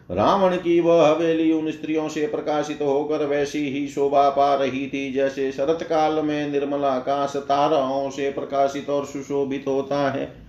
रावण 0.10 0.56
की 0.56 0.80
वह 0.80 1.08
हवेली 1.08 1.52
उन 1.52 1.72
स्त्रियों 1.72 2.08
से 2.10 2.28
प्रकाशित 2.28 2.82
होकर 2.82 3.26
वैसी 3.26 3.70
ही 3.70 3.88
शोभा 3.88 4.30
पा 4.30 4.56
रही 4.56 4.88
थी, 4.88 5.12
जैसे 5.14 5.52
शरत 5.52 5.84
काल 5.84 6.14
में 6.14 6.52
निर्मल 6.52 6.84
आकाश 6.84 7.36
ताराओं 7.36 8.10
से 8.10 8.30
प्रकाशित 8.32 8.90
और 8.90 9.06
सुशोभित 9.06 9.66
होता 9.68 10.10
है। 10.12 10.43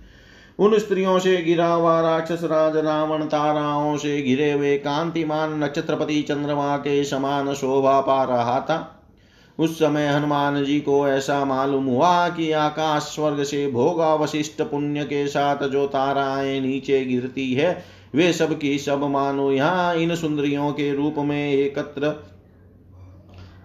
उन 0.59 0.77
स्त्रियों 0.79 1.19
से 1.19 1.37
गिरा 1.37 1.67
हुआ 1.67 2.01
राक्षस 2.01 2.43
राज, 2.43 2.77
रावण 2.77 3.25
ताराओं 3.25 3.97
से 3.97 4.21
घिरे 4.21 4.51
हुए 4.51 4.77
कांतिमान 4.77 5.63
नक्षत्रपति 5.63 6.21
चंद्रमा 6.21 6.77
के 6.77 7.03
समान 7.03 7.53
शोभा 7.53 8.01
पा 8.01 8.23
रहा 8.23 8.59
था। 8.59 9.03
उस 9.59 9.79
समय 9.79 10.07
हनुमान 10.07 10.63
जी 10.65 10.79
को 10.79 11.07
ऐसा 11.07 11.45
मालूम 11.45 11.85
हुआ 11.85 12.29
कि 12.29 12.51
आकाश 12.51 13.01
स्वर्ग 13.01 13.43
से 13.43 13.67
भोगा 13.67 14.15
वशिष्ठ 14.15 14.61
पुण्य 14.61 15.03
के 15.03 15.27
साथ 15.27 15.67
जो 15.67 15.87
ताराएँ 15.87 16.59
नीचे 16.61 17.05
गिरती 17.05 17.53
है, 17.53 17.83
वे 18.15 18.33
सब 18.33 18.59
की 18.59 18.77
सब 18.77 19.03
मानो 19.03 19.51
यहाँ 19.51 19.95
इन 19.95 20.15
सुंदरियों 20.15 20.71
के 20.71 20.93
रूप 20.93 21.15
में 21.17 21.53
एकत्र 21.53 22.25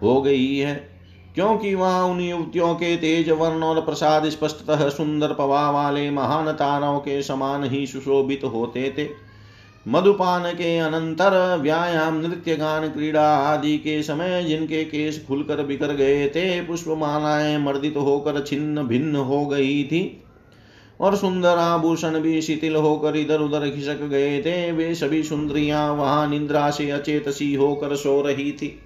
हो 0.01 0.21
गई 0.21 0.57
है। 0.57 0.90
क्योंकि 1.35 1.73
वहाँ 1.75 2.03
उन 2.05 2.19
युवतियों 2.19 2.73
के 2.75 2.95
तेज 2.97 3.29
वर्ण 3.29 3.63
और 3.63 3.81
प्रसाद 3.81 4.29
स्पष्टतः 4.29 4.87
सुंदर 4.89 5.33
पवा 5.33 5.69
वाले 5.71 6.09
महान 6.11 6.51
तारों 6.51 6.99
के 6.99 7.21
समान 7.23 7.63
ही 7.63 7.85
सुशोभित 7.87 8.43
होते 8.43 8.93
थे। 8.97 9.07
मधुपान 9.85 10.43
के 10.51 10.77
अनंतर 10.77 11.57
व्यायाम 11.61 12.19
नृत्य 12.21 12.55
गान 12.55 12.87
क्रीड़ा 12.89 13.27
आदि 13.37 13.77
के 13.77 14.01
समय 14.03 14.43
जिनके 14.43 14.83
केस 14.83 15.23
खुलकर 15.27 15.63
बिखर 15.63 15.93
गए 15.93 16.27
थे, 16.27 16.61
पुष्पमालाएँ 16.61 17.57
मर्दित 17.57 17.97
होकर 17.97 18.43
छिन्न 18.43 18.83
भिन्न 18.83 19.15
हो 19.15 19.45
गई 19.45 19.83
थी 19.83 20.23
और 20.99 21.15
सुंदर 21.15 21.57
आभूषण 21.57 22.19
भी 22.19 22.41
शिथिल 22.41 22.75
होकर 22.75 23.15
इधर 23.15 23.39
उधर 23.39 23.69
खिसक 23.69 24.03
गए 24.03 24.41
थे, 24.41 24.71
वे 24.71 24.93
सभी 24.95 25.23
सुंदरियाँ 25.23 25.93
वहाँ 25.93 26.27
निंद्रा 26.27 26.69
से 26.69 26.89
अचेत 26.89 27.29
सी 27.29 27.53
होकर 27.55 27.95
सो 27.95 28.21
रही 28.21 28.51
थी। 28.51 28.79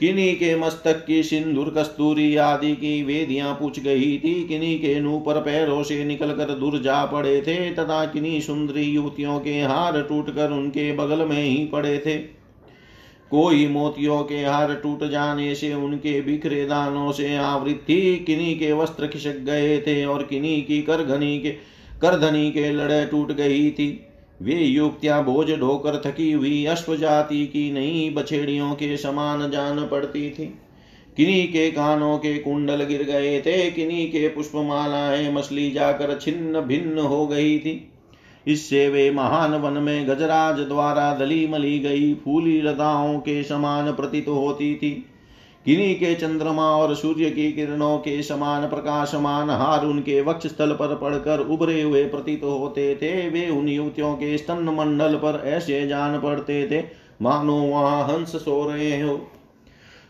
किन्हीं 0.00 0.34
के 0.36 0.54
मस्तक 0.56 1.04
की 1.06 1.22
सिंदूर, 1.22 1.68
कस्तूरी 1.76 2.36
आदि 2.36 2.72
की 2.72 3.02
वेदियाँ 3.02 3.54
पूछ 3.54 3.80
गई 3.80 4.18
थी। 4.18 4.32
किन्हीं 4.48 4.78
के 4.78 4.94
पर 5.20 5.40
पैरों 5.40 5.82
से 5.82 6.04
निकलकर 6.04 6.54
दूर 6.54 6.78
जा 6.78 7.04
पड़े 7.04 7.40
थे 7.40 7.70
तथा 7.70 8.04
किन्हीं 8.04 8.40
सुंदरी 8.40 8.82
युवतियों 8.82 9.38
के 9.40 9.60
हार 9.62 10.02
टूटकर 10.02 10.50
उनके 10.50 10.92
बगल 10.92 11.24
में 11.26 11.42
ही 11.42 11.64
पड़े 11.64 11.98
थे। 11.98 12.16
कोई 13.30 13.66
मोतियों 13.68 14.22
के 14.22 14.38
हार 14.44 14.74
टूट 14.74 15.04
जाने 15.04 15.54
से 15.54 15.74
उनके 15.74 16.20
बिखरे 16.20 16.64
दानों 16.64 17.12
से 17.12 17.36
आवृत 17.36 17.84
थी। 17.88 18.16
किन्हीं 18.16 18.58
के 18.58 18.72
वस्त्र 18.72 19.06
खिसक 19.06 19.36
गए 19.38 19.78
थे 19.78 20.04
और 20.04 20.22
किन्हीं 20.22 20.62
की 20.64 20.82
करघनी 20.82 21.38
के 21.38 21.50
करधनी 22.00 22.50
के 22.50 22.70
लड़े 22.72 23.04
टूट 23.06 23.32
गई 23.32 23.70
थी। 23.70 23.88
वे 24.40 24.54
युक्तियाँ 24.54 25.24
बोझ 25.24 25.50
ढोकर 25.50 26.00
थकी 26.06 26.32
हुई 26.32 26.64
अश्व 26.64 26.96
जाति 26.96 27.46
की 27.46 27.70
नई 27.72 28.10
बछेड़ियों 28.10 28.74
के 28.74 28.96
समान 28.96 29.50
जान 29.50 29.86
पड़ती 29.86 30.30
थी। 30.30 30.46
किन्हीं 31.16 31.46
के 31.48 31.70
कानों 31.70 32.18
के 32.18 32.38
कुंडल 32.38 32.84
गिर 32.84 33.02
गए 33.02 33.40
थे 33.40 33.70
किन्हीं 33.70 34.06
के 34.08 34.28
पुष्पमालाएँ 34.28 35.32
मछली 35.32 35.70
जाकर 35.70 36.18
छिन्न 36.18 36.60
भिन्न 36.60 36.98
हो 36.98 37.26
गई 37.26 37.58
थी। 37.58 37.92
इससे 38.46 38.88
वे 38.88 39.10
महान 39.10 39.54
वन 39.54 39.72
में 39.72 40.08
गजराज 40.08 40.60
द्वारा 40.60 41.14
दली 41.14 41.46
मली 41.46 41.78
गई 41.78 42.14
फूली 42.14 42.60
लताओं 42.62 43.18
के 43.18 43.42
समान 43.42 43.92
प्रतीत 43.92 44.28
होती 44.28 44.74
थी। 44.74 45.06
किन्हीं 45.66 45.94
के 45.94 46.14
चंद्रमा 46.14 46.62
और 46.62 46.94
सूर्य 46.94 47.30
की 47.30 47.52
किरणों 47.52 47.98
के 47.98 48.22
समान 48.22 48.68
प्रकाशमान 48.68 49.50
हार 49.50 49.84
उनके 49.86 50.20
वक्ष 50.20 50.46
स्थल 50.46 50.72
पर 50.72 50.94
पड़कर 50.94 51.40
उभरे 51.40 51.82
हुए 51.82 52.04
प्रतीत 52.04 52.44
होते 52.44 52.94
थे। 52.94 53.28
वे 53.28 53.48
उन 53.50 53.68
युवतियों 53.68 54.14
के 54.14 54.38
स्तन 54.38 54.68
मंडल 54.78 55.14
पर 55.14 55.42
ऐसे 55.46 55.86
जान 55.88 56.20
पड़ते 56.20 56.68
थे, 56.70 56.84
मानो 57.22 57.56
वहाँ 57.56 58.02
हंस 58.04 58.36
सो 58.36 58.70
रहे 58.70 59.00
हो। 59.02 59.20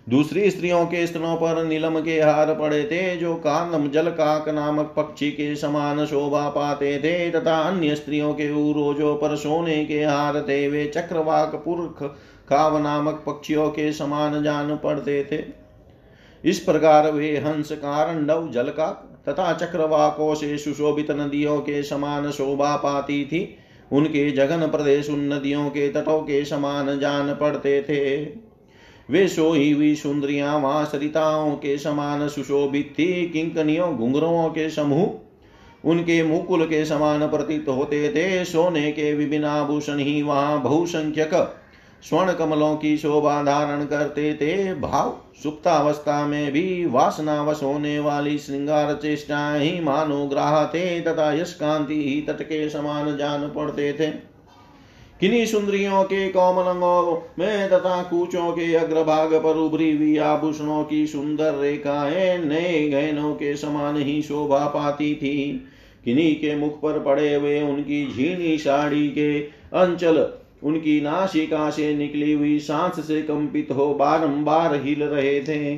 दूसरी 0.09 0.51
स्त्रियों 0.51 0.85
के 0.87 1.07
स्तनों 1.07 1.37
पर 1.37 1.65
नीलम 1.65 2.01
के 2.01 2.21
हार 2.21 2.55
पड़े 2.55 2.83
थे, 2.85 3.17
जो 3.17 3.35
कानम 3.35 3.91
जल 3.91 4.09
काक 4.11 4.49
नामक 4.49 4.95
पक्षी 4.97 5.31
के 5.31 5.57
समान 5.57 6.07
शोभा 6.07 6.49
पाते 6.49 6.99
थे, 6.99 7.31
तथा 7.31 7.61
अन्य 7.61 7.95
स्त्रियों 7.95 8.33
के 8.35 8.71
उरोजों 8.71 9.17
पर 9.17 9.37
सोने 9.37 9.85
के 9.85 10.05
हार 10.05 10.41
थे। 10.43 10.69
वे 10.69 10.87
चक्रवाक 10.87 11.63
पुरख 11.65 12.17
खाव 12.51 12.79
नामक 12.79 13.23
पक्षियों 13.27 13.69
के 13.71 13.93
समान 13.93 14.43
जान 14.43 14.77
पड़ते 14.77 15.25
थे 15.33 15.45
इस 16.45 16.59
प्रकार 16.59 17.11
वे 17.11 17.37
हंस 17.37 17.73
कारंडव 17.73 18.49
जलकाक 18.51 19.07
तथा 19.29 19.53
चक्रवाकों 19.53 20.35
से 20.35 20.57
सुशोभित 20.59 21.11
नदियों 21.11 21.59
के 21.61 21.83
समान 21.83 22.31
शोभा 22.31 22.77
पाती 22.77 23.25
थी। 23.25 23.57
उनके 23.93 24.31
जगन 24.31 24.67
प्रदेश 24.67 25.11
उन 25.11 25.33
नदियों 25.33 25.69
के 25.71 25.89
तटों 25.89 26.21
के 26.21 26.45
समान 26.45 26.99
जान 26.99 27.35
पड़ते 27.35 27.81
थे। 27.83 28.25
वे 29.11 29.27
सोई 29.29 29.71
हुई 29.73 29.95
सुंदरियाँ 29.95 30.59
वहाँ 30.59 30.85
सरिताओं 30.85 31.55
के 31.57 31.79
समान 31.79 32.29
सुशोभित 32.29 32.95
थी। 32.99 33.29
किंकनियों 33.29 33.97
घुंघरों 33.97 34.49
के 34.49 34.71
समूह 34.71 35.89
उनके 35.91 36.23
मुकुल 36.23 36.65
के 36.65 36.85
समान 36.85 37.27
प्रतीत 37.29 37.69
होते 37.69 38.09
थे। 38.09 38.45
सोने 38.45 38.91
के 38.93 39.15
विभिन्न 39.15 39.45
आभूषण 39.45 39.99
ही 39.99 40.23
वहाँ 40.23 40.63
बहुसंख्यक 40.63 41.35
स्वर्ण 42.03 42.33
कमलों 42.33 42.77
की 42.77 42.97
शोभा 42.97 43.43
धारण 43.43 43.85
करते 43.85 44.35
थे। 44.35 44.75
भाव 44.75 45.19
सुप्तावस्था 45.43 46.27
में 46.27 46.53
भी 46.53 46.87
वासनावश 46.87 47.63
होने 47.63 47.99
वाली 47.99 48.39
श्रृंगार 48.39 48.95
चेष्टाएँ 48.95 49.65
ही 49.65 49.81
मानो 49.81 50.25
ग्राह 50.27 50.65
थे 50.65 51.01
तथा 51.01 51.33
यश 51.33 51.53
कांति 51.55 52.03
ही 52.05 52.21
तट 52.23 52.43
के 52.43 52.69
समान 52.69 53.17
जान 53.17 53.49
पड़ते 53.49 53.93
थे। 53.93 54.31
किन्हीं 55.21 55.47
सुंदरियों 55.47 56.03
के 56.05 56.29
कोमलंगों 56.29 57.23
में 57.39 57.69
तथा 57.69 58.03
कूचों 58.03 58.51
के 58.53 58.75
अग्रभाग 58.75 59.35
पर 59.35 59.57
उभरी 59.57 59.97
हुई 59.97 60.17
आभूषणों 60.19 60.85
की 60.85 61.07
सुंदर 61.07 61.55
रेखाएँ 61.55 62.39
नए 62.39 62.89
गहनों 62.89 63.35
के 63.35 63.57
समान 63.57 63.97
ही 63.97 64.23
शोभा 64.23 64.67
पाती 64.67 65.15
थी। 65.15 65.67
किन्हीं 66.05 66.35
के 66.35 66.57
मुख 66.57 66.81
पर 66.81 66.99
पड़े 66.99 67.35
हुए 67.35 67.61
उनकी 67.63 68.07
झीनी 68.07 68.59
साड़ी 68.59 69.09
के 69.09 69.41
अंचल 69.75 70.19
उनकी 70.63 71.01
नाशिका 71.01 71.71
से 71.71 71.95
निकली 71.95 72.33
हुई 72.33 72.59
सांस 72.59 73.07
से 73.07 73.23
कंपित 73.23 73.71
हो 73.71 73.95
बारंबार 73.95 74.75
हिल 74.75 75.03
रहे 75.03 75.41
थे। 75.41 75.75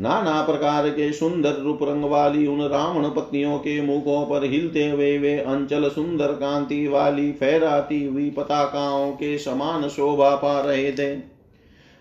नाना 0.00 0.42
प्रकार 0.42 0.88
के 0.88 1.12
सुंदर 1.12 1.54
रूप 1.54 1.78
रंग 1.82 2.04
वाली 2.04 2.46
उन 2.46 2.60
रावण 2.62 3.08
पत्नियों 3.08 3.58
के 3.58 3.80
मुखों 3.82 4.24
पर 4.26 4.44
हिलते 4.44 4.88
हुए 4.90 5.18
वे 5.18 5.36
अंचल 5.38 5.88
सुंदर 5.88 6.32
कांति 6.32 6.86
वाली 6.88 7.30
फहराती 7.32 8.04
हुई 8.04 8.30
पताकाओं 8.30 9.10
के 9.12 9.36
समान 9.38 9.88
शोभा 9.88 10.34
पा 10.36 10.60
रहे 10.60 10.92
थे। 10.92 11.14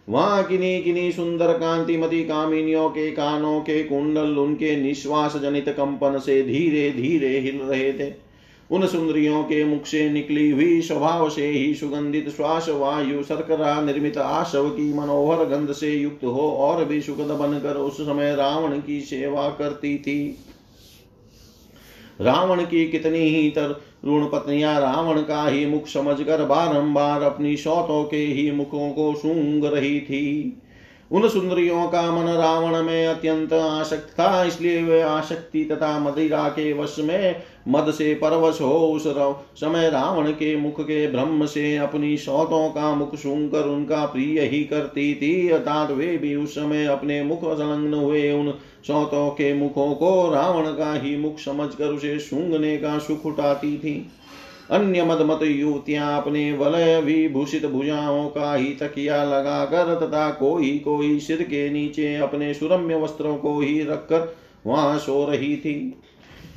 वहाँ 0.08 0.44
किन्हीं 0.44 0.84
किन्हीं 0.84 1.12
सुंदर 1.12 1.54
कांतिमती 1.54 2.24
कामिनियों 2.24 2.90
के 2.90 3.12
कानों 3.12 3.60
के 3.62 3.84
कुंडल 3.84 4.38
उनके 4.38 4.76
निश्वास 4.76 5.36
जनित 5.38 5.70
कंपन 5.70 6.18
से 6.20 6.42
धीरे 6.44 6.90
धीरे 6.92 7.40
हिल 7.40 7.60
रहे 7.62 7.92
थे। 7.94 8.29
उन 8.72 8.86
सुंदरियों 8.88 9.44
के 9.44 9.64
मुख 9.66 9.86
से 9.86 10.10
निकली 10.10 10.50
हुई 10.50 10.82
स्वभाव 10.82 11.30
से 11.30 11.48
ही 11.48 11.74
सुगंधित 11.74 12.30
श्वास 12.30 12.70
वायु 12.70 13.24
शर्करा 13.24 13.82
निर्मित 13.82 14.18
आशव 14.18 14.70
की 14.70 14.94
मनोहर 14.94 15.46
गंध 15.46 15.72
से 15.72 15.92
युक्त 15.92 16.24
हो 16.24 16.50
और 16.52 16.86
भी 16.86 17.02
सुगंध 17.02 17.32
बनकर 17.32 17.76
उस 17.76 17.98
समय 18.02 18.36
रावण 18.36 18.80
की 18.80 19.02
सेवा 19.02 19.50
करती 19.50 19.98
थी। 19.98 20.38
रावण 22.22 22.64
की 22.64 22.88
कितनी 22.90 23.20
ही 23.20 23.50
तरुण 23.50 24.26
पत्नियाँ 24.26 24.80
रावण 24.82 25.22
का 25.22 25.48
ही 25.48 25.66
मुख 25.66 25.88
समझकर 25.88 26.46
बारंबार 26.46 27.22
अपनी 27.22 27.58
शौतों 27.58 28.04
के 28.04 28.18
ही 28.18 28.52
मुखों 28.52 28.90
को 28.92 29.14
सूंघ 29.16 29.66
रही 29.66 30.00
थी। 30.00 30.58
उन 31.12 31.28
सुंदरियों 31.30 31.88
का 31.88 32.02
मन 32.12 32.28
रावण 32.32 32.82
में 32.84 33.06
अत्यंत 33.08 33.54
आसक्त 33.54 34.12
था, 34.14 34.44
इसलिए 34.44 34.82
वे 34.84 35.02
आसक्ति 35.02 35.64
तथा 35.64 35.98
मदिरा 36.00 36.48
के 36.50 36.72
वश 36.74 36.96
में 37.00 37.42
मद 37.68 37.92
से 37.92 38.14
परवश 38.14 38.60
हो 38.62 38.78
उस 38.88 39.08
समय 39.58 39.90
रावण 39.90 40.32
के 40.32 40.56
मुख 40.56 40.82
के 40.82 41.08
ब्रह्म 41.08 41.46
से 41.46 41.76
अपनी 41.78 42.16
सौतों 42.18 42.70
का 42.70 42.94
मुख 42.96 43.16
सुनकर 43.16 43.68
उनका 43.68 44.06
प्रिय 44.06 44.42
ही 44.42 44.64
करती 44.64 45.14
थी, 45.16 45.50
अर्थात 45.50 45.92
वे 45.92 46.18
भी 46.18 46.36
उस 46.36 46.56
समय 46.56 46.86
अपने 46.86 47.22
मुख 47.24 47.40
संलग्न 47.44 47.94
हुए 47.94 48.32
उन 48.32 48.54
सौतों 48.88 49.30
के 49.32 49.54
मुखों 49.54 49.94
को 49.96 50.30
रावण 50.32 50.72
का 50.74 50.94
ही 50.94 51.16
मुख 51.18 51.40
समझकर 51.40 51.86
उसे 51.86 52.18
सूंघने 52.20 52.78
का 52.78 52.98
सुख 53.00 53.26
उठाती 53.26 53.78
थी। 53.78 53.96
अन्य 54.72 55.04
मदमत 55.04 55.40
युवतियाँ 55.44 56.22
अपने 56.22 56.52
वलय 56.52 57.02
विभूषित 57.02 57.66
भुजाओं 57.66 58.28
का 58.30 58.54
ही 58.56 58.66
तकिया 58.66 59.24
लगाकर 59.24 59.96
तथा 60.00 60.30
कोई 60.30 60.78
कोई 60.78 61.20
सिर 61.20 61.42
के 61.42 61.70
नीचे 61.70 62.16
अपने 62.16 62.54
सुरम्य 62.54 62.96
वस्त्रों 62.96 63.38
को 63.38 63.60
ही 63.60 63.82
रखकर 63.82 64.36
वहाँ 64.66 64.98
सो 64.98 65.26
रही 65.26 65.56
थी। 65.58 66.02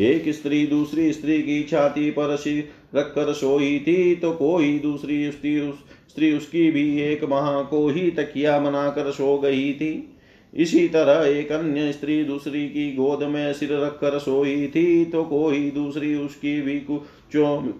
एक 0.00 0.28
स्त्री 0.28 0.66
दूसरी 0.66 1.12
स्त्री 1.12 1.42
की 1.42 1.62
छाती 1.62 2.10
पर 2.10 2.36
सिर 2.36 2.68
रखकर 2.98 3.32
सोई 3.32 3.78
थी 3.78 4.14
तो 4.14 4.32
कोई 4.32 4.78
दूसरी 4.78 5.30
स्त्री 5.32 5.58
उस 5.60 5.78
स्त्री 6.10 6.32
उसकी 6.36 6.70
भी 6.70 7.00
एक 7.00 7.24
महा 7.24 7.62
को 7.62 7.88
ही 7.88 8.10
तकिया 8.10 8.58
बनाकर 8.58 9.10
सो 9.10 9.38
गई 9.38 9.72
थी। 9.72 10.11
इसी 10.54 10.88
तरह 10.88 11.26
एक 11.28 11.52
अन्य 11.52 11.92
स्त्री 11.92 12.22
दूसरी 12.24 12.66
की 12.68 12.90
गोद 12.92 13.22
में 13.22 13.52
सिर 13.52 13.72
रखकर 13.72 14.18
सोई 14.18 14.66
थी 14.66 15.04
तो 15.04 15.22
कोई 15.24 15.70
दूसरी 15.70 16.14
उसकी 16.14 16.60
भी 16.60 16.78
कुचो 16.80 17.72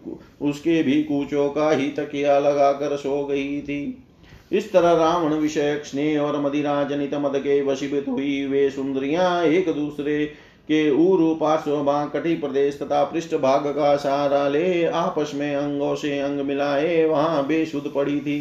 उसके 0.43 0.83
भी 0.83 1.03
कुचों 1.03 1.49
का 1.49 1.71
ही 1.71 1.89
तकिया 1.89 2.39
लगाकर 2.39 2.97
सो 2.97 3.25
गई 3.25 3.61
थी। 3.61 4.05
इस 4.53 4.73
तरह 4.73 4.93
रावण 4.93 5.35
विषय 5.35 5.83
स्नेह 5.85 6.21
और 6.21 6.41
मदिरा 6.41 6.83
जनित 6.85 7.15
मद 7.15 7.37
के 7.37 7.61
वशीभूत 7.63 8.09
हुई। 8.09 8.47
वे 8.47 8.69
सुंदरियाँ 8.71 9.45
एक 9.45 9.69
दूसरे 9.69 10.25
के 10.69 10.89
उरु 10.91 11.35
पार्श्व 11.35 12.11
कटी 12.15 12.35
प्रदेश 12.35 12.79
तथा 12.83 13.05
पृष्ठ 13.05 13.35
भाग 13.35 13.67
का 13.67 13.95
सहारा 13.97 14.49
ले 14.49 14.85
आपस 14.87 15.33
में 15.35 15.55
अंगों 15.55 15.95
से 15.95 16.19
अंग 16.19 16.41
मिलाए। 16.41 17.05
वहाँ 17.05 17.47
बेसुध 17.47 17.93
पड़ी 17.95 18.21
थी। 18.21 18.39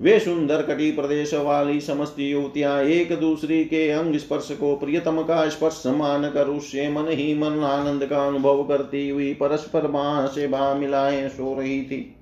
वे 0.00 0.18
सुंदर 0.18 0.62
कटी 0.62 0.90
प्रदेश 0.92 1.34
वाली 1.34 1.80
समस्त 1.80 2.16
युवतियाँ 2.18 2.82
एक 2.82 3.12
दूसरी 3.20 3.64
के 3.64 3.90
अंग 3.90 4.16
स्पर्श 4.16 4.48
को 4.50 4.76
प्रियतम 4.76 5.22
का 5.22 5.48
स्पर्श 5.48 5.82
मान 5.86 6.30
कर 6.30 6.48
उससे 6.48 6.88
मन 6.88 7.08
ही 7.08 7.34
मन 7.34 7.64
आनंद 7.64 8.06
का 8.06 8.26
अनुभव 8.26 8.62
करती 8.64 9.08
हुई 9.08 9.34
परस्पर 9.34 9.86
बाह 9.86 10.26
से 10.26 10.46
बाह 10.46 10.74
मिलाए 10.74 11.28
सो 11.28 11.54
रही 11.60 11.82
थी। 11.82 12.16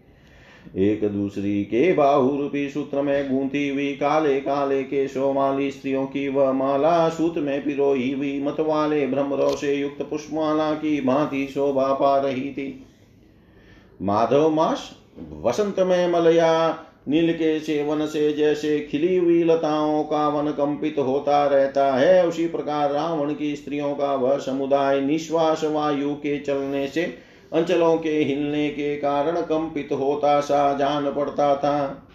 एक 0.77 1.09
दूसरी 1.09 1.65
के 1.65 1.93
बाहुरूपी 1.93 2.69
सूत्र 2.71 3.03
में 3.03 3.31
गूंथी 3.31 3.69
हुई 3.69 3.93
काले 3.93 4.41
काले 4.41 4.83
के 4.83 5.07
वाली 5.17 5.71
स्त्रियों 5.71 6.07
की 6.07 6.29
वह 6.29 6.53
माला 6.53 7.09
सूत 7.09 7.39
में 7.39 7.65
पिरोई 7.65 8.13
हुई 8.13 8.43
मत 8.43 8.57
वाले 8.61 9.07
भ्रमरों 9.07 9.57
से 9.57 9.75
युक्त 9.75 10.03
पुष्पमाला 10.03 10.73
की 10.75 11.01
भांति 11.01 11.47
शोभा 11.47 11.93
पा 11.95 12.19
रही 12.19 12.51
थी। 12.51 12.87
माधव 14.03 14.51
मास, 14.51 14.91
वसंत 15.43 15.81
में 15.81 16.13
मलया 16.13 16.79
नील 17.09 17.33
के 17.33 17.61
सेवन 17.61 18.07
से 18.07 18.33
जैसे 18.33 18.81
खिली 18.81 19.17
हुई 19.17 19.45
लताओं 19.45 20.05
का 20.05 20.29
वन 20.29 20.51
कंपित 20.51 20.99
होता 20.99 21.47
रहता 21.47 21.95
है। 21.95 22.27
उसी 22.27 22.47
प्रकार 22.47 22.93
रावण 22.93 23.35
की 23.35 23.57
स्त्रियों 23.57 23.95
का 23.95 24.15
वह 24.15 24.39
समुदाय 24.39 25.01
निश्वास 25.01 25.65
वायु 25.65 26.15
के 26.15 26.39
चलने 26.39 26.89
से, 26.89 27.03
अंचलों 27.53 27.97
के 27.99 28.11
हिलने 28.11 28.69
के 28.69 28.97
कारण 28.97 29.41
कंपित 29.41 29.89
होता 29.93 30.41
सा 30.41 30.77
जान 30.79 31.13
पड़ता 31.13 31.57
था। 31.57 32.09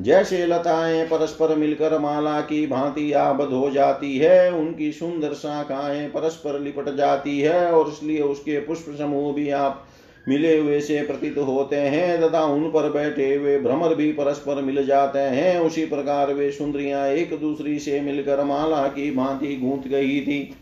जैसे 0.00 0.46
लताएँ 0.46 1.04
परस्पर 1.04 1.56
मिलकर 1.56 1.98
माला 1.98 2.40
की 2.40 2.66
भांति 2.66 3.12
आबद 3.12 3.52
हो 3.52 3.70
जाती 3.70 4.18
है, 4.18 4.52
उनकी 4.52 4.92
सुंदर 4.92 5.32
शाखाएँ 5.32 6.08
परस्पर 6.08 6.60
लिपट 6.60 6.96
जाती 6.96 7.40
है, 7.40 7.72
और 7.72 7.88
इसलिए 7.88 8.20
उसके 8.20 8.60
पुष्प 8.60 8.94
समूह 8.98 9.34
भी 9.34 9.50
आप 9.50 9.86
मिले 10.28 10.56
हुए 10.58 10.80
से 10.80 11.02
प्रतीत 11.02 11.38
होते 11.38 11.76
हैं 11.76 12.20
तथा 12.20 12.42
उन 12.44 12.68
पर 12.68 12.90
बैठे 12.90 13.34
हुए 13.34 13.58
भ्रमर 13.58 13.94
भी 13.94 14.12
परस्पर 14.12 14.62
मिल 14.62 14.84
जाते 14.86 15.18
हैं। 15.18 15.58
उसी 15.60 15.84
प्रकार 15.86 16.32
वे 16.34 16.50
सुंदरियाँ 16.50 17.06
एक 17.08 17.38
दूसरी 17.40 17.78
से 17.78 18.00
मिलकर 18.00 18.44
माला 18.44 18.86
की 18.88 19.10
भांति 19.10 19.56
गूंथ 19.56 19.88
गई 19.88 20.20
थी। 20.20 20.54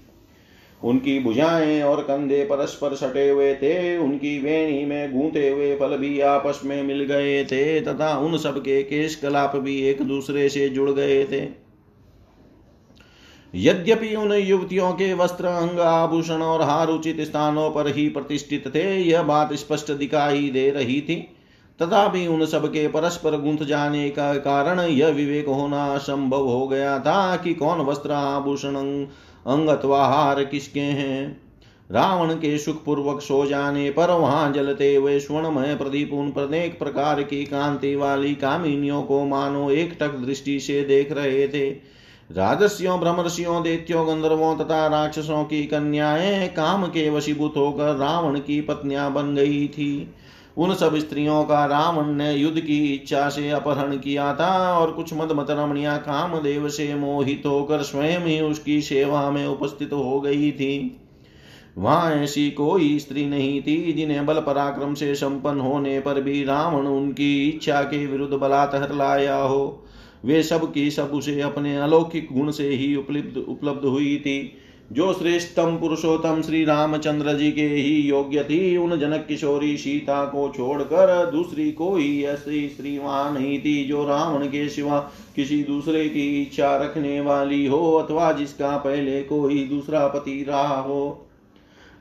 उनकी 0.84 1.18
भुजाएँ 1.20 1.82
और 1.82 2.00
कंधे 2.00 2.44
परस्पर 2.44 2.94
सटे 2.94 3.28
हुए 3.28 3.54
थे। 3.54 3.96
उनकी 3.96 4.38
वेणी 4.38 4.84
में 4.84 5.12
गूंथे 5.12 5.48
हुए 5.48 5.74
फल 5.76 5.96
भी 5.96 6.20
आपस 6.20 6.60
में 6.64 6.82
मिल 6.82 7.04
गए 7.04 7.44
थे 7.44 7.80
तथा 7.80 8.18
उन 8.18 8.38
सबके 8.38 8.82
केश 8.82 9.14
कलाप 9.14 9.56
भी 9.56 9.80
एक 9.82 10.02
दूसरे 10.02 10.48
से 10.48 10.68
जुड़ 10.68 10.90
गए 10.90 11.24
थे। 11.24 11.67
यद्यपि 13.54 14.14
उन 14.14 14.32
युवतियों 14.32 14.92
के 14.92 15.14
वस्त्र, 15.14 15.46
अंग, 15.46 15.78
आभूषण 15.78 16.42
और 16.42 16.62
हार 16.62 16.88
उचित 16.88 17.20
स्थानों 17.20 17.70
पर 17.70 17.88
ही 17.96 18.08
प्रतिष्ठित 18.08 18.74
थे, 18.74 19.00
यह 19.00 19.22
बात 19.22 19.52
स्पष्ट 19.52 19.92
दिखाई 19.92 20.48
दे 20.48 20.70
रही 20.70 21.00
थी। 21.00 21.34
तथापि 21.80 22.26
उन 22.26 22.46
सब 22.46 22.66
के 22.66 22.88
परस्पर 22.88 23.40
गुंथ 23.40 23.58
जाने 23.58 24.10
का 24.10 24.34
कारण 24.34 24.80
यह 24.80 25.08
विवेक 25.08 25.48
होना 25.48 25.84
असंभव 25.84 26.48
हो 26.48 26.68
गया 26.68 26.98
था 26.98 27.36
कि 27.36 27.54
कौन 27.54 27.80
वस्त्र, 27.80 28.12
आभूषण, 28.12 28.76
अंग 29.46 29.68
अथवा 29.68 30.06
हार 30.06 30.44
किसके 30.44 30.80
हैं। 30.80 31.40
रावण 31.90 32.34
के 32.34 32.58
सुखपूर्वक 32.58 33.20
सो 33.20 33.46
जाने 33.46 33.90
पर 33.90 34.10
वहाँ 34.10 34.52
जलते 34.52 34.94
हुए 34.94 35.20
स्वर्णमय 35.20 35.74
प्रदीप 35.74 36.12
उन 36.12 36.30
प्रत्येक 36.30 36.78
प्रकार 36.78 37.22
की 37.22 37.44
कांति 37.44 37.96
वाली 37.96 38.34
कामिनियों 38.34 39.02
को 39.02 39.24
मानो 39.24 39.70
एक 39.70 39.96
टक 40.00 40.10
दृष्टि 40.10 40.60
से 40.60 40.84
देख 40.84 41.12
रहे 41.12 41.48
थे। 41.48 41.97
राजस्यों 42.30 43.00
भ्रमर्षियों 43.00 43.62
देत्यों, 43.62 44.06
गंधर्वों 44.08 44.56
तथा 44.56 44.86
राक्षसों 44.86 45.44
की 45.44 45.66
कन्याएँ 45.66 46.48
काम 46.48 46.86
के 46.86 47.10
वशीभूत 47.10 47.54
होकर 47.56 47.94
रावण 47.96 48.38
की 48.38 48.60
पत्नियाँ 48.60 49.12
बन 49.12 49.34
गई 49.34 49.68
थी। 49.68 50.14
उन 50.56 50.74
सब 50.74 50.96
स्त्रियों 50.96 51.44
का 51.44 51.64
रावण 51.66 52.06
ने 52.06 52.32
युद्ध 52.32 52.60
की 52.60 52.94
इच्छा 52.94 53.28
से 53.28 53.50
अपहरण 53.50 53.96
किया 53.96 54.34
था 54.34 54.78
और 54.78 54.90
कुछ 54.90 55.14
मद 55.14 55.32
मत 55.32 55.50
रमणिया 55.50 55.96
कामदेव 55.96 56.68
से 56.68 56.94
मोहित 56.94 57.42
होकर 57.46 57.82
स्वयं 57.82 58.20
ही 58.20 58.40
उसकी 58.40 58.80
सेवा 58.82 59.30
में 59.30 59.46
उपस्थित 59.46 59.92
हो 59.92 60.20
गई 60.20 60.52
थी। 60.52 61.00
वहाँ 61.78 62.10
ऐसी 62.12 62.50
कोई 62.50 62.98
स्त्री 62.98 63.26
नहीं 63.26 63.62
थी 63.62 63.92
जिन्हें 63.92 64.26
बल 64.26 64.40
पराक्रम 64.40 64.94
से 64.94 65.14
संपन्न 65.14 65.60
होने 65.60 66.00
पर 66.00 66.20
भी 66.20 66.44
रावण 66.44 66.86
उनकी 66.86 67.48
इच्छा 67.48 67.82
के 67.82 68.06
विरुद्ध 68.06 68.34
बलात्कार 68.34 68.94
लाया 68.94 69.36
हो। 69.36 69.84
वे 70.24 70.42
सब 70.42 70.72
की 70.72 70.90
सब 70.90 71.10
उसे 71.14 71.40
अपने 71.40 71.76
अलौकिक 71.76 72.28
गुण 72.32 72.50
से 72.50 72.68
ही 72.68 72.94
उपलब्ध 72.96 73.36
उपलब्ध 73.38 73.84
हुई 73.84 74.16
थी। 74.16 74.52
जो 74.92 75.12
श्रेष्ठतम 75.12 75.76
पुरुषोत्तम 75.76 76.42
श्री 76.42 76.64
रामचंद्र 76.64 77.32
जी 77.34 77.50
के 77.52 77.66
ही 77.66 78.00
योग्य 78.00 78.44
थी, 78.44 78.76
उन 78.76 78.98
जनक 78.98 79.24
किशोरी 79.28 79.76
सीता 79.76 80.24
को 80.24 80.48
छोड़कर 80.56 81.30
दूसरी 81.30 81.70
कोई 81.72 82.22
ऐसी 82.22 82.68
स्त्री 82.68 82.98
वहाँ 82.98 83.32
नहीं 83.34 83.58
थी 83.58 83.84
जो 83.84 84.04
रावण 84.04 84.46
के 84.46 84.68
सिवा 84.68 84.98
किसी 85.36 85.62
दूसरे 85.62 86.08
की 86.08 86.42
इच्छा 86.42 86.76
रखने 86.76 87.20
वाली 87.20 87.66
हो 87.66 87.92
अथवा 87.92 88.32
जिसका 88.32 88.76
पहले 88.76 89.22
कोई 89.22 89.64
दूसरा 89.64 90.06
पति 90.08 90.44
रहा 90.48 90.80
हो। 90.80 91.27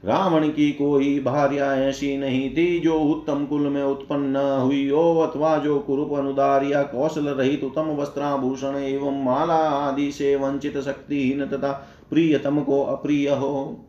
रावण 0.06 0.48
की 0.48 0.72
कोई 0.72 1.20
भार्या 1.20 1.74
ऐसी 1.76 2.18
नहीं 2.18 2.50
थी, 2.50 2.80
जो 2.80 3.00
उत्तम 3.00 3.46
कुल 3.46 3.62
में 3.62 3.84
उत्पन्न 3.84 4.36
हुई 4.62 4.90
हो, 4.90 5.20
अथवा 5.20 5.58
जो 5.58 5.80
कुरूप 5.80 6.14
अनुदार 6.14 6.64
या 6.64 6.84
कौशल 6.84 7.28
रहित 7.28 7.64
उत्तम 7.64 7.90
वस्त्राभूषण 7.92 8.76
एवं 8.76 9.24
माला 9.24 9.60
आदि 9.70 10.12
से 10.12 10.36
वंचित 10.36 10.78
शक्तिहीन 10.78 11.46
तथा 11.46 11.72
प्रियतम 12.10 12.62
को 12.62 12.84
अप्रिय 12.84 13.30
हो। 13.30 13.84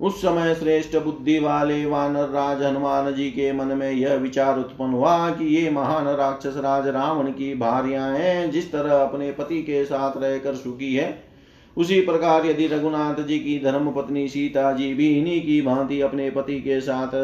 उस 0.00 0.22
समय 0.22 0.54
श्रेष्ठ 0.54 0.96
बुद्धि 0.96 1.38
वाले 1.38 1.84
वानर 1.86 2.28
राज 2.28 2.62
हनुमान 2.62 3.12
जी 3.14 3.28
के 3.30 3.52
मन 3.52 3.66
में 3.66 3.90
यह 3.90 4.14
विचार 4.14 4.58
उत्पन्न 4.58 4.92
हुआ 4.92 5.30
कि 5.30 5.44
ये 5.56 5.70
महान 5.70 6.08
राक्षस 6.08 6.56
राज 6.56 6.88
रावण 6.88 7.30
की 7.30 7.54
भार्याएँ 7.54 8.48
जिस 8.48 8.72
तरह 8.72 9.02
अपने 9.02 9.30
पति 9.32 9.62
के 9.62 9.84
साथ 9.84 10.12
रहकर 10.16 10.54
सुखी 10.54 10.94
है 10.94 11.31
उसी 11.76 12.00
प्रकार 12.00 12.46
यदि 12.46 12.66
रघुनाथ 12.66 13.22
जी 13.22 13.38
की 13.38 13.58
धर्म 13.64 13.90
पत्नी 13.90 14.26
सीता 14.28 14.72
जी 14.72 14.92
भी 14.94 15.08
इन्हीं 15.18 15.40
की 15.42 15.60
भांति 15.62 16.00
अपने 16.00 16.30
पति 16.30 16.60
के 16.60 16.80
साथ 16.80 17.14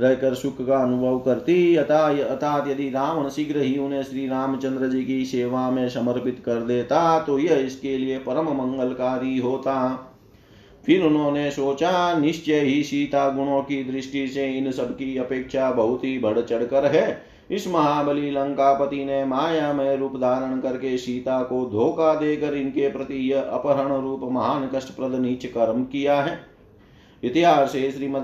रहकर 0.00 0.34
सुख 0.34 0.66
का 0.66 0.76
अनुभव 0.76 1.18
करती 1.18 1.76
अर्थात 1.76 2.68
यदि 2.68 2.88
रावण 2.90 3.28
शीघ्र 3.28 3.60
ही 3.60 3.76
उन्हें 3.78 4.02
श्री 4.02 4.26
रामचंद्र 4.28 4.88
जी 4.88 5.04
की 5.04 5.24
सेवा 5.24 5.70
में 5.70 5.88
समर्पित 5.88 6.42
कर 6.46 6.60
देता 6.62 7.18
तो 7.20 7.38
यह 7.38 7.56
इसके 7.56 7.98
लिए 7.98 8.18
परम 8.18 8.52
मंगलकारी 8.54 9.38
होता। 9.38 10.04
फिर 10.86 11.02
उन्होंने 11.02 11.50
सोचा, 11.50 12.18
निश्चय 12.18 12.60
ही 12.60 12.82
सीता 12.82 13.28
गुणों 13.28 13.62
की 13.62 13.82
दृष्टि 13.84 14.26
से 14.28 14.46
इन 14.48 14.70
सब 14.72 14.94
की 14.96 15.16
अपेक्षा 15.16 15.70
बहुत 15.70 16.04
ही 16.04 16.18
बढ़ 16.18 16.40
चढ़कर 16.40 16.86
है। 16.86 17.22
इस 17.50 17.68
महाबली 17.68 18.30
लंकापति 18.30 19.04
ने 19.04 19.24
माया 19.24 19.72
में 19.72 19.96
रूप 19.96 20.16
धारण 20.16 20.60
करके 20.60 20.98
सीता 20.98 21.42
को 21.42 21.64
धोखा 21.66 22.14
देकर 22.14 22.54
इनके 22.54 22.88
प्रति 22.88 23.32
यह 23.32 23.40
अपहरण 23.40 24.02
रूप 24.02 24.20
महान 24.22 24.70
कष्टप्रद 24.74 25.14
नीच 25.14 25.46
कर्म 25.46 25.84
किया 25.84 26.22
है। 26.22 26.40
इतिहास 27.24 27.72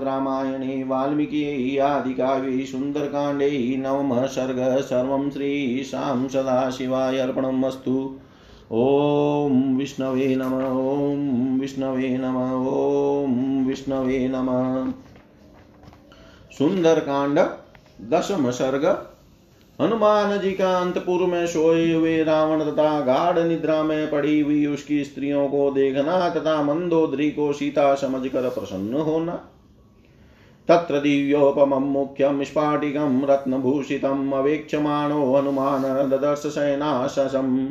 रामायणे, 0.03 0.83
वाल्मीकि 0.83 1.77
आदि 1.77 2.15
नवमः 3.77 4.25
सर्ग 4.25 4.81
सर्वं 4.81 5.29
श्रीशां 5.29 6.27
सदाशिवाय 6.27 7.19
अर्पणमस्तु 7.19 8.19
ॐ 8.71 9.75
विष्णवे 9.77 10.35
नम, 10.35 10.53
ॐ 10.79 11.59
विष्णवे 11.59 12.17
नम, 12.17 12.37
ॐ 12.67 13.67
विष्णवे 13.67 14.27
नमः। 14.27 14.91
सुंदरकांड 16.57 17.39
दशम 18.09 18.49
सर्ग 18.51 19.14
हनुमान 19.81 20.39
जी 20.39 20.51
का 20.51 20.77
अंतपुर 20.77 21.25
में 21.27 21.47
सोए 21.47 21.93
हुए 21.93 22.23
रावण 22.23 22.63
तथा 22.65 22.99
गाढ़ 23.01 23.39
निद्रा 23.39 23.83
में 23.83 24.11
पड़ी 24.11 24.39
हुई 24.39 24.65
उसकी 24.65 25.03
स्त्रियों 25.03 25.47
को 25.47 25.71
देखना 25.71 26.29
तथा 26.29 26.61
मंदोदरी 26.61 27.31
को 27.31 27.53
सीता 27.53 27.95
समझकर 27.95 28.49
प्रसन्न 28.49 28.93
होना। 28.93 29.33
तत्र 30.67 30.99
दिव्योपमं 30.99 31.89
मुख्यं 31.91 32.43
स्फाटिकं 32.43 33.21
रत्नभूषितम् 33.25 34.33
अवेक्षमाणो 34.33 35.35
हनुमान 35.35 35.81
ददर्श 36.09 36.39
सेनाशसम् 36.39 37.67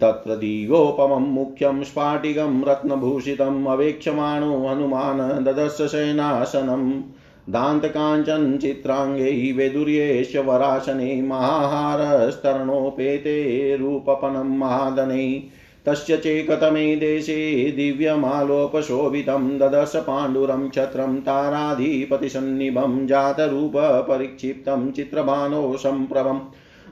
तत्र 0.00 0.36
दिव्योपमं 0.36 1.26
मुख्यं 1.28 1.84
स्फाटिकं 1.84 2.64
रत्नभूषितम् 2.64 3.66
अवेक्षमाणो 3.66 4.68
हनुमान् 4.68 5.44
ददर्श 5.44 5.78
सेनासनम् 5.82 7.02
दान्तकाञ्चन 7.48 8.58
चित्राङ्गै 8.58 9.52
वेदुर्येश 9.56 10.36
वरासने 10.36 11.22
महाहारस्तरणोपेते 11.22 13.76
रूपपनं 13.76 14.58
महादनै। 14.58 15.42
तस्य 15.86 16.16
चेकतमे 16.16 16.96
देशे 16.96 17.72
दिव्यमालोपशोभितं 17.76 19.58
ददश 19.58 19.92
पाण्डुरं 19.96 20.70
छत्रं 20.70 21.20
ताराधिपतिसन्निभं 21.20 23.06
जातरूपपरिक्षिप्तं 23.06 24.90
चित्रभानो 24.90 25.76
सम्प्रभम्। 25.76 26.40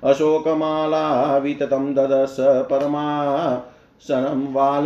अशोकमाला 0.05 1.39
विततं 1.39 1.95
ददश 1.95 2.37
परमासनं 2.41 4.53
वाल 4.53 4.85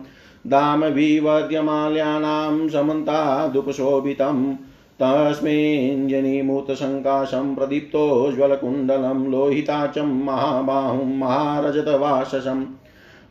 दामविवर्ध्यमाल्यानां 0.45 2.69
समन्तादुपशोभितं 2.69 4.55
तस्मिञ्जनिमूतसङ्काशं 5.03 7.55
प्रदीप्तोज्ज्वलकुण्डलं 7.55 9.31
लोहिताचं 9.31 10.25
महाबाहुं 10.25 11.19
महारजतवाससम् 11.19 12.65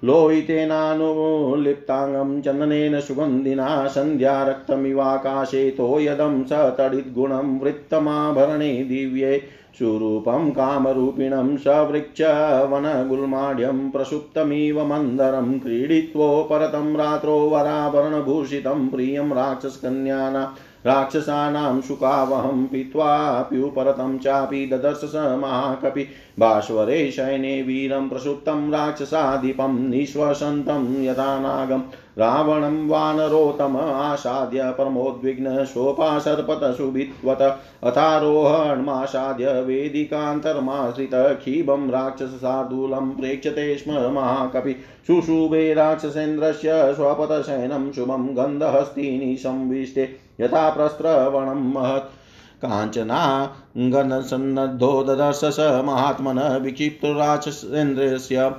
लोहितेनानुलिप्ताङ्गं 0.04 2.42
चन्दनेन 2.42 3.00
सुगन्धिना 3.00 3.88
सन्ध्यारक्तमिवाकाशे 3.88 5.72
तोयदं 5.72 6.44
स 6.44 6.76
तडिद्गुणं 6.80 7.60
वृत्तमाभरणे 7.60 8.84
दिव्ये 8.84 9.44
सुरूपं 9.80 10.52
कामरूपिणं 10.52 11.58
सवृक्षवनगुल्माढ्यं 11.58 13.90
प्रसुप्तमिव 13.90 14.86
मन्दरं 14.86 15.60
क्रीडित्वोपरतं 15.60 16.96
रात्रौ 16.96 17.50
वराभरणभूषितं 17.50 18.88
प्रियं 18.88 19.32
राक्षसकन्याना 19.32 20.56
राक्षसानां 20.86 21.82
सुखावहं 21.82 22.66
पीत्वाप्युपरतं 22.66 24.18
चापि 24.18 24.66
ददर्श 24.66 25.02
स 25.04 25.16
महाकपि। 25.16 26.08
भास्वरे 26.40 27.12
शयने 27.12 27.62
वीरं 27.62 28.10
प्रसुप्तं 28.10 28.72
राक्षसाधिपं 28.72 29.90
निःश्वसन्तं 29.90 31.04
यथा 31.04 31.40
नागं। 31.40 31.80
रावणं 32.18 32.88
वानरोत्तम 32.88 33.78
आसाद्य 33.78 34.64
परमोद्विग्न 34.78 35.64
सोपासर्पत 35.66 36.76
सुभित्वत 36.78 37.42
अथारोहणमासाद्य 37.84 39.62
वेदिकान्तर्माश्रित 39.62 41.12
क्षीभं 41.14 41.90
राक्षसशार्दूलं 41.90 43.10
प्रेक्षते 43.12 43.78
स्म 43.78 43.92
महाकपि। 43.92 44.74
शुशुभे 45.08 45.74
राक्षसेन्द्रस्य 45.74 46.94
स्वपतशयनं 46.94 47.92
शुभं 47.92 48.28
गन्धहस्तिनि 48.38 49.36
संविष्टे। 49.40 50.25
यथा 50.42 50.70
प्रस्त्रवणं 50.70 51.74
महत्। 51.74 52.14
काञ्चनाङ्गनसन्नद्धो 52.62 55.04
ददर्श 55.04 55.42
स 55.44 55.82
महात्मन 55.86 56.60
विक्षिप्तुराक्षसेन्द्रस्य 56.64 58.50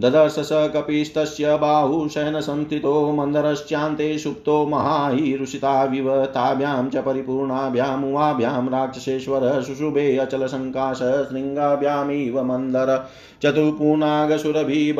स 0.00 0.48
कपिस्तस्य 0.74 1.56
बाहुशयनसंस्थितो 1.60 3.12
मन्दरश्चान्ते 3.12 4.18
सुप्तो 4.18 4.66
महाहीरुषिताविव 4.66 6.24
ताभ्यां 6.34 6.90
च 6.90 6.96
परिपूर्णाभ्यामुवाभ्यां 7.06 8.68
राक्षसेश्वर 8.68 9.62
शुशुभे 9.62 10.16
अचलसङ्काश 10.18 10.98
शृङ्गाभ्यामिव 11.30 12.42
मन्दर 12.42 13.08
चतुर्पूनागसुरभीव 13.42 14.96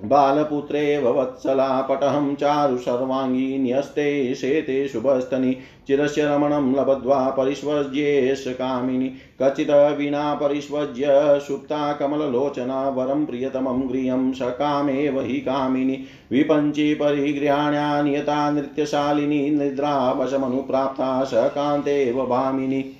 बालपुत्रेव 0.04 1.20
वत्सला 1.20 1.82
पटहं 1.82 2.34
चारु 2.34 2.78
सर्वाङ्गी 2.78 3.58
न्यस्ते 3.58 4.34
शेते 4.34 4.88
शुभस्तनि। 4.88 5.56
चिरस्य 5.86 6.24
रमणं 6.24 6.74
लब्ध्वा 6.74 7.30
परिष्वज्येष 7.30 8.46
कामिनि। 8.48 9.12
कचित् 9.42 9.70
विना 9.70 10.34
परिष्वज्य 10.34 11.06
सुप्ता 11.48 11.92
कमललोचना 11.92 12.88
वरं 12.88 13.26
प्रियतमं 13.26 13.88
गृहं 13.88 14.32
सकामेव 14.32 15.20
हि 15.20 15.40
कामिनि। 15.40 16.04
विपञ्ची 16.32 16.94
परिगृहाण्या 16.94 18.02
नियता 18.02 18.50
नृत्यशालिनी 18.50 19.50
निद्रावशमनुप्राप्ता 19.50 21.24
सकान्तेव 21.24 22.26
भामिनि। 22.26 22.96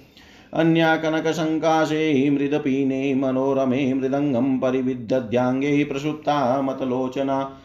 अन्या 0.55 0.97
कनकसङ्काशे 0.97 2.31
मृदपीने 2.31 3.15
मनोरमे 3.15 3.95
मृदङ्गं 3.95 4.59
परिविदध्याङ्गे 4.59 5.85
प्रसुप्ता 5.85 6.63
मतलोचना। 6.63 7.57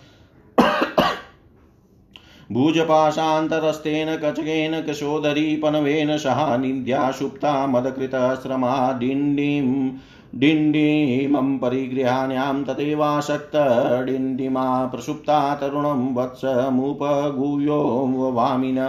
भुजपाशान्तरस्तेन 2.51 4.15
कचकेन 4.15 4.81
कशोदरी 4.81 5.55
पनवेन 5.55 6.17
सहानिध्या 6.17 7.11
सुप्ता 7.11 7.67
मदकृतश्रमा 7.67 8.97
डिण्डिं 8.99 9.97
डिण्डिमं 10.39 11.57
परिगृहाण्यां 11.57 12.63
तथैवासक्तडिण्डिमा 12.63 14.85
प्रसुप्ता 14.85 15.55
तरुणं 15.55 16.15
वत्समुपगूयो 16.15 18.31
वामिन 18.33 18.87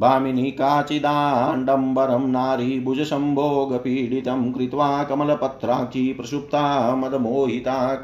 भामिनी 0.00 0.50
काचिदाण्डम्बरं 0.50 2.30
नारी 2.30 2.80
भुजसम्भोगपीडितं 2.80 4.52
कृत्वा 4.52 5.02
कमलपत्राक्षी 5.02 6.12
प्रसुप्ता 6.12 6.94
मदमोहिता 6.94 7.94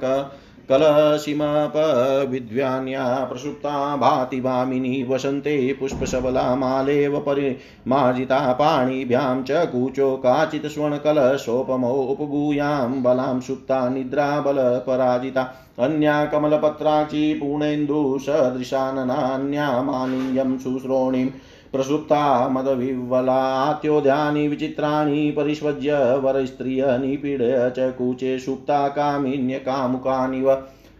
कलशिमपविद्वान्या 0.70 3.24
प्रसुप्ता 3.24 3.96
भाति 3.96 4.40
भामिनी 4.40 5.02
वसन्ते 5.02 5.72
पुष्पशबला 5.72 6.54
मालेव 6.54 7.18
परिमार्जिता 7.18 8.52
पाणिभ्यां 8.52 9.42
च 9.42 9.68
कूचो 9.72 10.16
काचित् 10.16 10.66
स्वर्णकलशोपमौ 10.66 12.04
उपगूयां 12.04 13.02
बलां 13.02 13.40
सुप्ता 13.40 13.88
निद्राबलपराजिता 13.88 15.54
अन्या 15.78 16.24
कमलपत्राक्षी 16.24 17.34
पूर्णेन्दुसदृशाननान्या 17.34 19.82
मानियं 19.82 20.58
शुश्रोणीम् 20.58 21.30
प्रसुप्ता 21.72 22.48
मदविह्वलात्योध्यानि 22.48 24.48
विचित्राणि 24.48 25.30
परिष्वज्य 25.36 26.18
वरस्त्रिय 26.22 26.84
निपीडय 27.00 27.70
च 27.76 27.92
कूचे 27.98 28.38
सुप्ता 28.38 28.88
कामिन्यकामुकानिव 28.88 30.54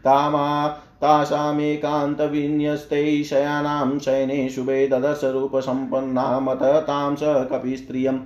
तामा 0.04 0.68
तासामेकान्तविन्यस्तै 1.02 3.22
शयानां 3.30 3.98
शयने 3.98 4.48
शुभे 4.48 4.86
ददशरूपसम्पन्ना 4.88 6.40
मत 6.40 6.62
तां 6.88 7.16
स 7.16 7.20
कपिस्त्रियम् 7.52 8.18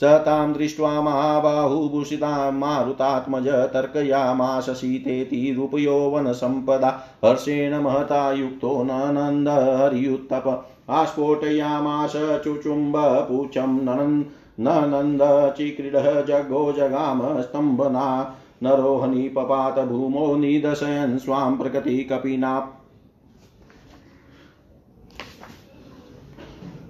स 0.01 0.05
तां 0.05 0.53
दृष्ट्वा 0.53 1.01
महाबाहुभूषितां 1.01 2.53
मारुतात्मज 2.53 3.49
तर्कयामाश 3.49 4.71
शीतेति 4.71 5.55
रूपयौवनसम्पदा 5.57 7.01
हर्षेण 7.25 7.81
महता 7.81 8.33
युक्तो 8.33 8.83
ननन्द 8.83 9.49
हरियुत्तप। 9.49 10.69
आस्फोटयामाश 10.91 12.13
चुचुम्बपूचं 12.17 13.85
ननन् 13.85 14.23
ननन्द 14.61 15.21
चिक्रीडः 15.57 16.23
जगो 16.23 16.73
जगाम 16.73 17.41
स्तम्भना, 17.41 18.37
नरोहनि 18.63 19.29
पपात 19.29 19.79
भूमौ 19.79 20.37
निदशयन् 20.37 21.19
स्वां 21.19 21.57
प्रकृति 21.57 22.05
कपिना। 22.05 22.81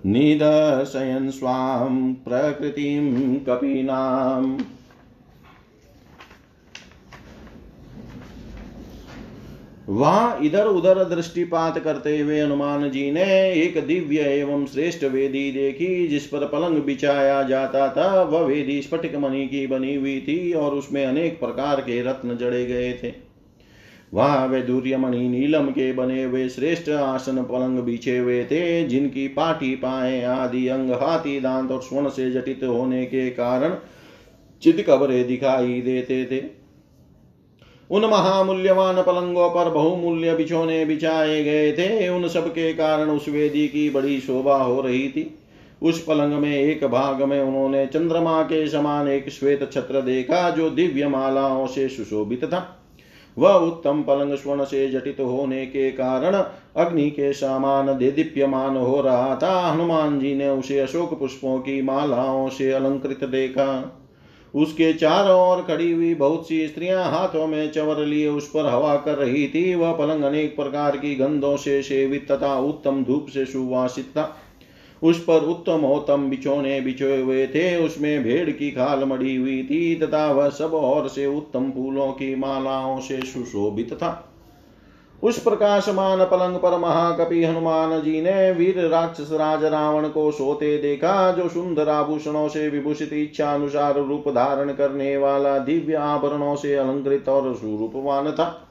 निदशयन् 0.06 1.30
स्वां 1.30 2.14
प्रकृतिं 2.14 3.36
कपीनाम्। 3.38 4.58
वहाँ, 9.89 10.39
इधर 10.43 10.66
उधर 10.66 11.03
दृष्टिपात 11.05 11.78
करते 11.78 12.18
हुए 12.18 12.41
हनुमान 12.41 12.91
जी 12.91 13.11
ने 13.11 13.24
एक 13.53 13.87
दिव्य 13.87 14.20
एवं 14.20 14.64
श्रेष्ठ 14.66 15.05
वेदी 15.05 15.51
देखी, 15.53 16.07
जिस 16.09 16.26
पर 16.26 16.47
पलंग 16.47 16.82
बिछाया 16.82 17.43
जाता 17.43 17.89
था। 17.89 18.22
वह 18.22 18.41
वेदी 18.41 18.80
स्फटिक 18.82 19.16
मणि 19.16 19.47
की 19.47 19.66
बनी 19.66 19.95
हुई 19.95 20.18
थी 20.20 20.53
और 20.53 20.74
उसमें 20.74 21.05
अनेक 21.07 21.39
प्रकार 21.41 21.80
के 21.80 22.03
रत्न 22.03 22.37
जड़े 22.37 22.64
गए 22.66 22.93
थे। 22.93 23.12
वहाँ 24.14 24.47
वैदूर्य 24.47 24.97
मणि 24.97 25.28
नीलम 25.28 25.68
के 25.68 25.93
बने 25.93 26.22
हुए 26.24 26.49
श्रेष्ठ 26.49 26.89
आसन 26.89 27.43
पलंग 27.43 27.78
बिछे 27.78 28.18
हुए 28.18 28.45
थे, 28.45 28.85
जिनकी 28.85 29.28
पाटी, 29.28 29.74
पाए 29.76 30.22
आदि, 30.22 30.68
अंग, 30.68 30.91
हाथी, 30.91 31.41
दांत 31.41 31.70
और 31.70 31.82
स्वर्ण 31.82 32.09
से 32.09 32.30
जटित 32.30 32.64
होने 32.64 33.05
के 33.07 33.30
कारण 33.30 33.76
चित 34.62 34.85
कबरे 34.89 35.24
दिखाई 35.24 35.80
देते 35.80 36.24
थे। 36.24 36.63
उन 37.91 38.05
महामूल्यवान 38.05 39.03
पलंगों 39.03 39.51
पर 39.51 39.70
बहुमूल्य 39.70 40.35
बिछोने 40.35 40.85
बिछाए 40.85 41.45
गए 41.45 41.72
थे। 41.72 42.09
उन 42.09 42.28
सब 42.28 42.49
के 42.49 42.74
कारण 42.74 43.11
उस 43.11 43.28
वेदी 43.28 43.68
की 43.68 43.91
बड़ी 43.91 44.20
शोभा 44.20 44.57
हो 44.57 44.80
रही 44.80 45.09
थी। 45.09 45.39
उस 45.82 46.05
पलंग 46.05 46.32
में 46.32 46.57
एक 46.57 46.85
भाग 46.85 47.22
में 47.22 47.43
उन्होंने 47.43 47.87
चंद्रमा 47.87 48.43
के 48.43 48.68
समान 48.68 49.09
एक 49.09 49.28
श्वेत 49.30 49.70
छत्र 49.72 50.01
देखा, 50.01 50.51
जो 50.51 50.70
दिव्य 50.70 51.09
मालाओं 51.09 51.66
से 51.66 51.89
सुशोभित 51.89 52.45
था। 52.45 52.80
वह 53.39 53.51
उत्तम 53.51 54.03
पलंग 54.03 54.35
स्वर्ण 54.35 54.64
से 54.64 54.89
जटित 54.89 55.20
होने 55.20 55.66
के 55.66 55.91
कारण 55.91 56.35
अग्नि 56.76 57.11
के 57.11 57.32
समान 57.32 57.87
दीप्यमान 57.87 58.76
हो 58.76 59.01
रहा 59.01 59.39
था। 59.43 59.72
हनुमान 59.72 60.20
जी 60.20 60.35
ने 60.35 60.49
उसे 60.49 60.80
अशोक 60.80 61.18
पुष्पों 61.18 61.59
की 61.59 61.82
मालाओं 61.82 62.49
से 62.49 62.72
अलंकृत 62.72 63.24
देखा। 63.24 64.01
उसके 64.55 64.92
चारों 64.92 65.40
ओर 65.40 65.62
खड़ी 65.62 65.92
हुई 65.92 66.14
बहुत 66.14 66.48
सी 66.48 66.66
स्त्रियाँ 66.68 67.05
हाथों 67.11 67.46
में 67.46 67.70
चवर 67.72 68.05
लिए 68.07 68.28
उस 68.28 68.48
पर 68.48 68.66
हवा 68.66 68.96
कर 68.96 69.14
रही 69.14 69.46
थी। 69.48 69.74
वह 69.74 69.92
पलंग 69.92 70.22
अनेक 70.22 70.57
प्रकार 70.57 70.96
की 70.96 71.14
गंधों 71.14 71.57
से 71.57 71.82
सेवित 71.82 72.30
तथा 72.32 72.59
उत्तम 72.59 73.05
धूप 73.05 73.26
से 73.28 73.44
सुवासित 73.46 74.05
था। 74.05 74.36
उस 75.02 75.22
पर 75.24 75.44
उत्तम 75.44 75.84
उत्तम 75.84 76.28
बिछोने 76.30 76.80
बिछोए 76.80 77.22
हुए 77.22 77.46
थे। 77.46 77.76
उसमें 77.76 78.22
भेड़ 78.24 78.50
की 78.50 78.70
खाल 78.70 79.05
मड़ी 79.05 79.36
हुई 79.36 79.62
थी 79.62 79.94
तथा 79.94 80.30
वह 80.32 80.48
सब 80.48 80.74
और 80.74 81.09
से 81.09 81.26
उत्तम 81.26 81.70
फूलों 81.70 82.12
की 82.12 82.34
मालाओं 82.34 83.00
से 83.00 83.20
सुशोभित 83.22 83.92
था। 83.92 84.30
उस 85.24 85.38
प्रकाशमान 85.38 86.24
पलंग 86.24 86.56
पर 86.56 86.78
महाकपि 86.78 87.44
हनुमान 87.44 88.02
जी 88.02 88.20
ने 88.22 88.52
वीर 88.52 88.88
राक्षस 88.88 89.28
राज 89.32 89.64
रावण 89.64 90.08
को 90.08 90.30
सोते 90.30 90.78
देखा, 90.78 91.32
जो 91.32 91.48
सुंदर 91.48 91.88
आभूषणों 91.88 92.48
से 92.48 92.68
विभूषित 92.68 93.12
इच्छा 93.12 93.54
अनुसार 93.54 93.94
रूप 93.94 94.28
धारण 94.28 94.72
करने 94.72 95.16
वाला 95.16 95.58
दिव्य 95.58 95.94
आभरणों 95.94 96.56
से 96.56 96.74
अलंकृत 96.74 97.28
और 97.28 97.54
सुरूपवान 97.54 98.32
था। 98.32 98.68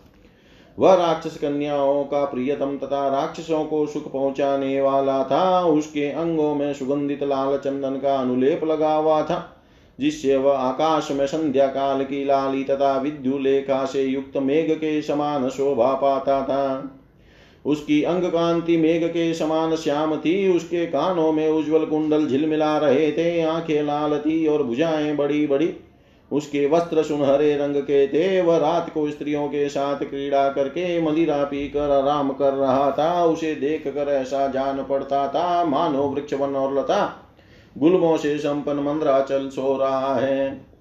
वह 0.80 0.94
राक्षस 0.94 1.38
कन्याओं 1.38 2.04
का 2.04 2.26
प्रियतम 2.26 2.78
तथा 2.78 3.08
राक्षसों 3.10 3.66
को 3.66 3.86
सुख 3.86 4.12
पहुँचाने 4.12 4.82
वाला 4.82 5.24
था। 5.24 5.66
उसके 5.66 6.10
अंगों 6.10 6.56
में 6.56 6.74
सुगंधित 6.74 7.24
लाल 7.24 7.58
चंदन 7.58 7.96
का 7.96 8.16
अनुलेप 8.16 8.64
लगा 8.64 8.94
हुआ 8.94 9.24
था। 9.24 9.53
जिससे 10.00 10.36
वह 10.36 10.58
आकाश 10.58 11.12
में 11.12 11.28
संध्या 11.28 11.68
काल 11.68 12.04
की 12.04 12.26
लाली 12.26 12.64
तथा 12.64 12.98
विद्युलेखा 12.98 13.86
से 13.86 14.04
युक्त 14.04 14.38
मेघ 14.38 14.72
के 14.72 15.02
समान 15.02 15.50
शोभा 15.50 15.94
पाता 15.94 16.42
था 16.42 17.00
उसकी 17.66 18.04
अंग 18.04 18.24
कांति 18.24 18.78
मेघ 18.78 19.04
के 19.06 19.34
समान 19.34 19.76
श्याम 19.76 20.16
थी 20.16 20.56
उसके 20.56 20.86
कानों 20.86 21.32
में 21.32 21.50
उज्जवल 21.50 21.86
कुंडल 21.86 22.28
झिलमिला 22.28 22.78
रहे 22.78 23.12
थे, 23.12 23.42
आँखें 23.42 23.84
लाल 23.84 24.20
थी 24.20 24.48
और 24.48 24.64
भुजाएँ 24.64 25.16
बड़ी 25.16 25.48
बड़ी। 25.48 25.74
उसके 26.32 26.68
वस्त्र 26.68 27.04
सुनहरे 27.04 27.58
रंग 27.58 27.76
के 27.76 28.08
थे, 28.08 28.42
वह 28.42 28.58
रात 28.58 28.90
को 28.94 29.12
स्त्रियों 29.12 29.48
के 29.48 29.70
साथ 29.70 29.96
क्रीड़ा 29.96 30.50
करके 30.50 31.02
मदिरा 31.02 31.44
पीकर 31.44 31.92
आराम 31.92 32.30
कर 32.30 32.54
रहा 32.54 32.92
था, 32.92 33.26
उसे 33.26 33.56
देख 33.56 33.84
कर 33.88 34.10
ऐसा 34.10 34.48
जान 34.48 34.84
पड़ता 34.84 35.28
था, 35.28 35.66
मानो 35.66 36.04
वृक्ष 36.04 36.34
वन 36.34 36.56
और 36.56 36.80
लता 36.80 37.23
गुलमों 37.78 38.18
से 38.18 38.38
संपन्न 38.38 38.80
मंद्राचल 38.80 39.48
सो 39.50 39.78
रहा 39.78 40.16
है। 40.16 40.74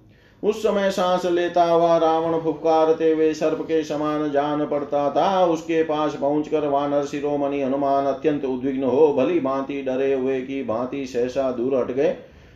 उस 0.43 0.61
समय 0.63 0.89
सांस 0.91 1.25
लेता 1.25 1.63
हुआ 1.63 1.97
रावण 1.97 2.39
फुफकारते 2.39 3.11
हुए 3.11 3.33
सर्प 3.33 3.61
के 3.61 3.83
समान 3.83 4.29
जान 4.31 4.65
पड़ता 4.65 5.09
था। 5.11 5.45
उसके 5.45 5.83
पास 5.83 6.15
पहुंचकर 6.15 6.67
वानर 6.67 7.05
शिरोमणि 7.05 7.61
हनुमान 7.61 8.05
अत्यंत 8.05 8.45
उद्विग्न 8.45 8.83
हो 8.83 9.13
भली 9.13 9.39
भांति 9.39 9.81
डरे 9.81 10.13
हुए 10.13 10.39
की 10.41 10.63
भांति 10.63 11.05
सहसा 11.05 11.51
दूर 11.51 11.75
हट 11.75 11.91
गए 11.91 12.15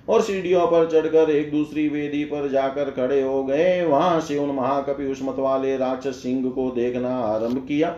और 0.10 0.22
सीढ़ियों 0.22 0.66
पर 0.68 0.90
चढ़कर 0.92 1.30
एक 1.30 1.52
दूसरी 1.52 1.88
वेदी 1.90 2.24
पर 2.24 2.50
जाकर 2.50 2.92
खड़े 2.92 3.22
हो 3.22 3.44
गए। 3.44 3.86
वहाँ 3.86 4.20
से 4.20 4.38
उन 4.38 4.56
महाकपि 4.56 5.12
उष्मत 5.12 5.36
वाले 5.38 5.76
राक्षस 5.78 6.22
सिंह 6.24 6.50
को 6.50 6.70
देखना 6.72 7.18
आरंभ 7.18 7.66
किया। 7.68 7.96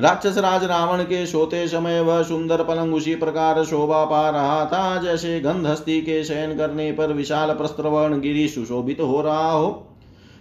राक्षस 0.00 0.38
राज 0.38 0.64
रावण 0.64 1.02
के 1.02 1.24
सोते 1.26 1.66
समय 1.68 2.00
वह 2.00 2.22
सुंदर 2.22 2.62
पलंग 2.64 2.94
उसी 2.94 3.14
प्रकार 3.14 3.62
शोभा 3.64 4.04
पा 4.04 4.28
रहा 4.30 4.64
था 4.64 5.02
जैसे 5.02 5.40
गंध 5.40 5.66
हस्ती 5.66 6.00
के 6.00 6.22
शयन 6.24 6.56
करने 6.56 6.90
पर 6.92 7.12
विशाल 7.12 7.52
प्रस्त्रवर्ण 7.54 8.20
गिरी 8.20 8.48
सुशोभित 8.48 9.00
हो 9.00 9.20
रहा 9.20 9.50
हो। 9.50 9.90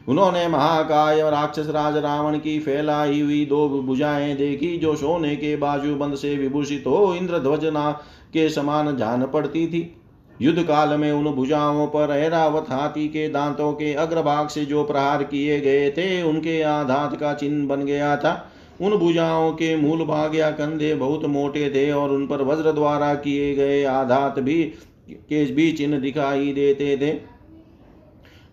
उन्होंने 0.10 0.48
महाकाय 0.48 1.22
राक्षस 1.22 1.68
राज 1.70 1.98
रावण 1.98 2.38
की 2.38 2.60
फैलाई 2.60 3.22
हुई 3.22 3.46
दो 3.46 3.68
भुजाएँ 3.82 4.36
देखी 4.36 4.78
जो 4.78 4.96
सोने 4.96 5.36
के 5.36 5.56
बाजू 5.56 5.96
बंद 5.96 6.16
से 6.16 6.36
विभूषित 6.36 6.84
हो 6.88 7.14
इंद्रध्वजना 7.16 7.92
के 8.34 8.50
समान 8.50 8.96
जान 8.98 9.26
पड़ती 9.26 9.68
थी। 9.68 9.96
युद्ध 10.42 10.64
काल 10.64 10.90
में 10.90 11.12
उन 11.12 11.26
भुजाओं 11.26 11.86
पर 11.88 12.12
ऐरावत 12.12 12.66
हाथी 12.70 13.08
के 13.08 13.28
दांतों 13.30 13.72
के 13.74 13.94
अग्रभाग 13.94 14.48
से 14.48 14.66
जो 14.66 14.84
प्रहार 14.84 15.24
किए 15.24 15.60
गए 15.62 15.90
थे, 15.92 16.22
उनके 16.24 16.62
आधात 16.62 17.16
का 17.20 17.34
चिन्ह 17.34 17.68
बन 17.68 17.86
गया 17.86 18.16
था। 18.18 18.50
उन 18.82 18.92
भुजाओं 18.92 19.52
के 19.52 19.76
मूल 19.76 20.04
भाग 20.04 20.36
या 20.36 20.52
कंधे 20.52 20.96
बहुत 20.96 21.26
मोटे 21.26 21.70
थे 21.70 21.92
और 21.92 22.12
उन 22.12 22.28
पर 22.28 22.42
वज्र 22.42 22.72
द्वारा 22.72 23.16
किए 23.16 23.56
गए 23.56 23.84
आधात 23.84 24.40
भी 24.40 24.64
के 25.10 25.46
भी 25.46 25.72
चिन्ह 25.72 26.00
दिखाई 26.00 26.54
देते 26.54 26.98
थे। 26.98 27.34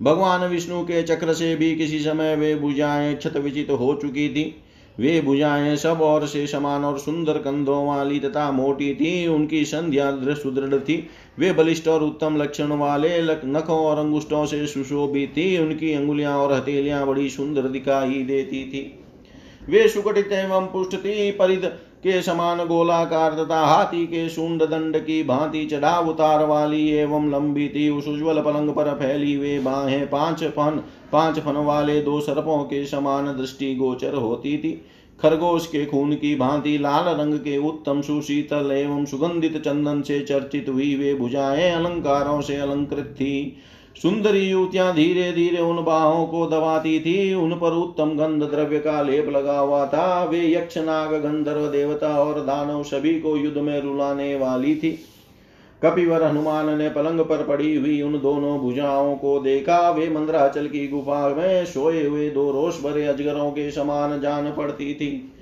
भगवान 0.02 0.44
विष्णु 0.44 0.82
के 0.82 1.02
चक्र 1.02 1.32
से 1.32 1.56
भी 1.56 1.76
किसी 1.76 1.98
समय 1.98 2.36
वे 2.36 2.56
भुजाएँ 2.56 3.14
क्षत 3.14 3.36
विचित 3.36 3.70
हो 3.70 3.94
चुकी 3.94 4.28
थी। 4.28 4.62
वे 4.98 5.20
भुजाएँ 5.20 5.76
सब 5.76 6.00
और 6.02 6.26
से 6.26 6.46
समान 6.46 6.84
और 6.84 6.98
सुंदर 6.98 7.32
कंधों 7.32 7.86
वाली 7.86 8.20
तथा 8.20 8.52
मोटी 8.52 8.94
थी, 8.94 9.26
उनकी 9.26 9.64
संध्या 9.64 10.34
सुदृढ़ 10.34 10.80
थी। 10.80 11.08
वे 11.38 11.52
बलिष्ठ 11.52 11.88
और 11.88 12.02
उत्तम 12.02 12.36
लक्षण 12.36 12.66
वाले 12.66 13.22
नखों 13.22 13.78
और 13.78 13.98
अंगुष्ठों 13.98 14.46
से 14.46 14.66
सुशोभित 14.66 15.30
थी, 15.30 15.58
उनकी 15.58 15.92
अंगुलियाँ 15.92 16.38
और 16.38 16.52
हथेलियाँ 16.52 17.06
बड़ी 17.06 17.30
सुंदर 17.30 17.62
दिखाई 17.62 18.22
देती 18.22 18.64
थी। 18.64 18.99
वे 19.68 19.88
सुकटित 19.88 20.32
एवं 20.32 20.66
पुष्ट 20.66 20.96
परिध 21.38 21.64
के 22.02 22.20
समान 22.22 22.58
गोलाकार 22.58 23.34
तथा 23.34 23.61
हाथी 23.61 24.06
के 24.06 24.28
शुंड 24.28 24.62
दंड 24.62 24.96
की 24.96 25.22
भांति 25.22 25.64
चढ़ाव 25.64 26.08
उतार 26.08 26.44
वाली 26.44 26.88
एवं 26.90 27.30
लंबी 27.30 27.68
थी 27.68 27.88
उस 27.90 28.08
उज्ज्वल 28.08 28.40
पलंग 28.40 28.70
पर 28.70 28.92
फैली 28.94 29.36
वे 29.36 29.58
बाहें 29.58 30.08
पाँच 30.11 30.44
फन 30.44 30.82
पाँच 31.12 31.38
फन 31.38 31.56
वाले 31.56 32.00
दो 32.02 32.20
सर्पों 32.20 32.62
के 32.64 32.84
समान 32.86 33.26
दृष्टि 33.36 33.74
गोचर 33.74 34.14
होती 34.14 34.56
थी। 34.58 34.70
खरगोश 35.20 35.66
के 35.66 35.84
खून 35.86 36.14
की 36.14 36.34
भांति 36.34 36.76
लाल 36.78 37.08
रंग 37.20 37.38
के 37.38 37.56
उत्तम 37.58 38.00
सुशीतल 38.00 38.70
एवं 38.72 39.04
सुगंधित 39.04 39.56
चंदन 39.56 40.00
से 40.02 40.20
चर्चित 40.20 40.68
हुई 40.68 40.94
वे 40.94 41.14
भुजाएँ 41.14 41.70
अलंकारों 41.70 42.40
से 42.40 42.56
अलंकृत 42.56 43.14
थी। 43.16 43.56
सुंदरी 43.97 44.41
युवतियाँ 44.41 44.95
धीरे 44.95 45.32
धीरे 45.32 45.59
उन 45.59 45.84
बाहों 45.84 46.26
को 46.26 46.47
दबाती 46.47 47.01
थी, 47.01 47.34
उन 47.34 47.53
पर 47.53 47.72
उत्तम 47.72 48.11
गंध 48.11 48.43
द्रव्य 48.43 48.78
का 48.78 49.03
लेप 49.03 49.28
लगा 49.28 49.59
हुआ 49.59 49.86
था। 49.86 50.24
वे 50.24 50.53
यक्ष, 50.53 50.78
नाग, 50.78 51.14
गंधर्व, 51.14 51.66
देवता 51.66 52.09
और 52.18 52.41
दानव 52.41 52.82
सभी 52.82 53.20
को 53.20 53.36
युद्ध 53.36 53.59
में 53.59 53.80
रुलाने 53.80 54.34
वाली 54.36 54.74
थी। 54.74 54.91
कपिवर, 55.82 56.22
हनुमान 56.22 56.78
ने 56.78 56.88
पलंग 56.88 57.20
पर 57.20 57.45
पड़ी 57.45 57.74
हुई 57.76 58.03
उन 58.03 58.12
दोनों 58.12 58.59
भुजाओं 58.59 59.14
को 59.16 59.38
देखा। 59.41 59.91
वे 59.91 60.09
मंद्राचल 60.11 60.66
की 60.66 60.88
गुफा 60.88 61.28
में 61.28 61.64
सोए 61.64 62.07
हुए 62.07 62.30
दो 62.30 62.51
रोष 62.51 62.80
भरे 62.82 63.05
अजगरों 63.05 63.51
के 63.51 63.70
समान 63.70 64.20
जान 64.20 64.53
पड़ती 64.53 64.95
थी। 64.95 65.32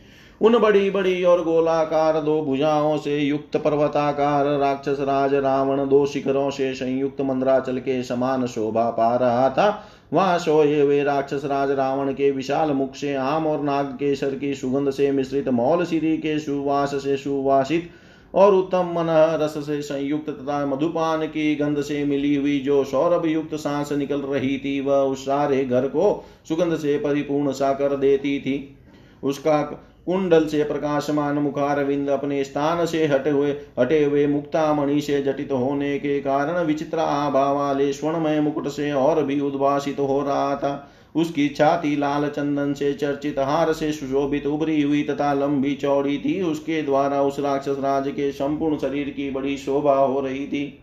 उन 0.40 0.58
बड़ी 0.58 0.90
बड़ी 0.90 1.22
और 1.24 1.42
गोलाकार 1.44 2.20
दो 2.20 2.40
भुजाओं 2.42 2.96
से 2.98 3.18
युक्त 3.18 3.56
पर्वताकार, 3.56 4.46
राक्षस 4.58 5.00
राज, 5.00 5.34
रावण 5.34 5.88
दो 5.88 6.04
शिखरों 6.06 6.50
से 6.50 6.72
संयुक्त 6.74 7.20
मंद्राचल 7.20 7.78
के 7.78 8.02
समान 8.02 8.46
शोभा 8.46 8.88
पा 8.90 9.14
रहा 9.16 9.48
था। 9.50 9.84
वहाँ 10.12 10.38
सोए 10.38 10.80
हुए 10.80 11.02
राक्षस 11.04 11.42
राज 11.44 11.70
रावण 11.70 12.12
के 12.12 12.30
विशाल 12.30 12.70
मुख 12.70 12.94
से 12.94 13.14
आम 13.14 13.46
और 13.46 13.62
नाग 13.62 13.86
केसर 13.86 14.34
की 14.34 14.54
सुगंध 14.54 14.90
से 14.90 15.10
मिश्रित 15.10 15.48
मौल 15.48 15.84
सिरी 15.84 16.16
के 16.16 16.38
सुवास 16.38 16.94
से 16.94 17.16
सुवासित 17.16 17.90
और 18.34 18.54
उत्तम 18.54 18.92
मन 18.92 19.06
रस 19.40 19.54
से 19.66 19.80
संयुक्त 19.82 20.30
तथा 20.30 20.64
मधुपान 20.66 21.26
की 21.26 21.54
गंध 21.56 21.80
से 21.80 22.04
मिली 22.04 22.34
हुई 22.34 22.58
जो 22.58 22.82
सौरभ 22.84 23.26
युक्त 23.26 23.54
सांस 23.54 23.92
निकल 23.92 24.20
रही 24.20 24.58
थी, 24.58 24.80
वह 24.80 24.96
उस 24.96 25.24
सारे 25.24 25.64
घर 25.64 25.86
को 25.86 26.24
सुगंध 26.48 26.76
से 26.76 26.98
परिपूर्ण 26.98 27.52
सा 27.52 27.72
कर 27.72 27.96
देती 27.96 28.38
थी। 28.40 28.74
उसका 29.22 29.62
कुंडल 30.08 30.46
से 30.46 30.64
प्रकाशमान 30.64 31.34
मुखारविंद 31.34 32.08
अपने 32.08 32.44
स्थान 32.44 32.86
से 32.86 33.06
हटे 33.06 33.30
हुए 33.30 33.50
हटे 33.78 34.04
हुए 34.04 34.26
मुक्तामणि 34.26 35.00
से 35.00 35.22
जटित 35.22 35.52
होने 35.52 35.98
के 35.98 36.20
कारण 36.20 36.64
विचित्र 36.64 36.98
आभा 36.98 37.52
वाले 37.52 37.92
स्वर्णमय 37.92 38.40
मुकुट 38.40 38.68
से 38.68 38.92
और 38.92 39.22
भी 39.24 39.40
उद्भासित 39.40 39.98
हो 39.98 40.20
रहा 40.22 40.56
था। 40.56 40.90
उसकी 41.14 41.48
छाती 41.48 41.96
लाल 41.96 42.28
चंदन 42.28 42.72
से 42.74 42.92
चर्चित, 42.94 43.38
हार 43.38 43.72
से 43.72 43.92
सुशोभित, 43.92 44.46
उभरी 44.46 44.82
हुई 44.82 45.02
तथा 45.02 45.32
लंबी 45.32 45.74
चौड़ी 45.74 46.18
थी। 46.18 46.42
उसके 46.42 46.82
द्वारा 46.82 47.22
उस 47.22 47.40
राक्षस 47.40 47.76
राज 47.78 48.08
के 48.08 48.32
संपूर्ण 48.32 48.76
शरीर 48.76 49.10
की 49.10 49.30
बड़ी 49.30 49.56
शोभा 49.56 49.94
हो 49.94 50.20
रही 50.20 50.46
थी। 50.46 50.82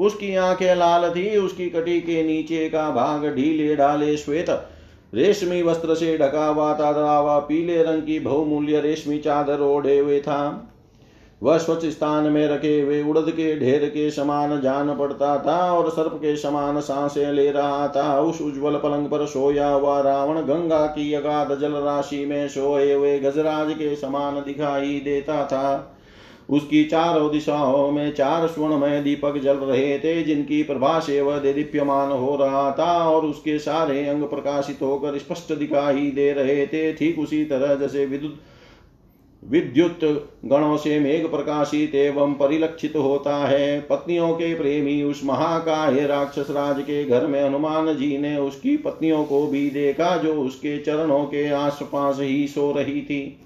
उसकी 0.00 0.34
आँखें 0.34 0.74
लाल 0.74 1.10
थी, 1.10 1.36
उसकी 1.36 1.70
कटी 1.70 2.00
के 2.00 2.22
नीचे 2.22 2.68
का 2.68 2.90
भाग 2.90 3.34
ढीले 3.34 3.76
डाले 3.76 4.16
श्वेत 4.16 4.50
रेशमी 5.14 5.62
वस्त्र 5.62 5.94
से 5.94 6.16
ढका 6.18 6.46
हुआ 6.46 6.74
था 6.74 7.38
पीले 7.38 7.82
रंग 7.82 8.02
की 8.02 8.20
बहुमूल्य 8.20 8.80
रेशमी 8.80 9.18
चादर 9.18 9.60
ओढ़े 9.60 9.98
हुए 9.98 10.20
था। 10.20 10.70
वह 11.42 11.58
स्वच्छ 11.58 11.86
स्थान 11.86 12.24
में 12.24 12.48
रखे 12.48 12.80
हुए 12.80 13.02
उड़द 13.02 13.30
के 13.30 13.58
ढेर 13.60 13.84
के 13.84 14.10
समान 14.10 14.60
जान 14.60 14.94
पड़ता 14.96 15.38
था 15.38 15.72
और 15.72 15.90
सर्प 15.90 16.12
के 16.14 16.36
समान 16.36 16.80
साँसें 16.80 17.32
ले 17.32 17.50
रहा 17.50 17.88
था। 17.88 18.20
उस 18.20 18.40
उज्जवल 18.42 18.76
पलंग 18.76 19.06
पर 19.06 19.26
सोया 19.26 19.68
हुआ 19.68 20.00
रावण 20.00 20.40
गंगा 20.40 20.86
की 20.86 21.12
अगाध 21.14 21.58
जल 21.58 21.72
राशि 21.72 22.24
में 22.26 22.48
सोए 22.48 22.92
हुए 22.92 23.18
गजराज 23.18 23.72
के 23.72 23.96
समान 23.96 24.34
दिखाई 24.34 25.00
देता 25.04 25.44
था। 25.44 25.93
उसकी 26.48 26.84
चारों 26.84 27.30
दिशाओं 27.32 27.90
में 27.90 28.12
चार 28.14 28.46
स्वर्णमय 28.46 29.00
दीपक 29.00 29.38
जल 29.38 29.56
रहे 29.56 29.98
थे, 29.98 30.22
जिनकी 30.22 30.62
प्रभा 30.62 30.98
से 31.00 31.20
वह 31.20 31.38
दीप्यमान 31.38 32.10
हो 32.10 32.36
रहा 32.36 32.70
था 32.70 32.92
और 33.10 33.26
उसके 33.26 33.58
सारे 33.58 34.06
अंग 34.06 34.22
प्रकाशित 34.22 34.82
होकर 34.82 35.18
स्पष्ट 35.18 35.52
दिखाई 35.52 36.10
दे 36.10 36.32
रहे 36.32 36.66
थे। 36.66 36.92
ठीक 36.92 37.18
उसी 37.18 37.44
तरह 37.44 37.74
जैसे 37.74 38.06
विद्युत 38.06 38.40
विद्युत 39.42 40.00
गणों 40.44 40.76
से 40.76 40.98
मेघ 41.00 41.26
प्रकाशित 41.26 41.94
एवं 41.94 42.32
परिलक्षित 42.34 42.96
होता 42.96 43.36
है। 43.36 43.80
पत्नियों 43.80 44.32
के 44.32 44.54
प्रेमी 44.54 45.02
उस 45.02 45.20
महाकाय 45.24 46.06
राक्षस 46.06 46.46
राज 46.50 46.80
के 46.80 47.04
घर 47.04 47.26
में 47.26 47.42
हनुमान 47.44 47.94
जी 47.96 48.16
ने 48.18 48.36
उसकी 48.36 48.76
पत्नियों 48.76 49.24
को 49.24 49.46
भी 49.46 49.68
देखा, 49.70 50.16
जो 50.16 50.34
उसके 50.34 50.78
चरणों 50.78 51.24
के 51.24 51.48
आसपास 51.48 52.20
ही 52.20 52.46
सो 52.46 52.72
रही 52.72 53.00
थी। 53.02 53.43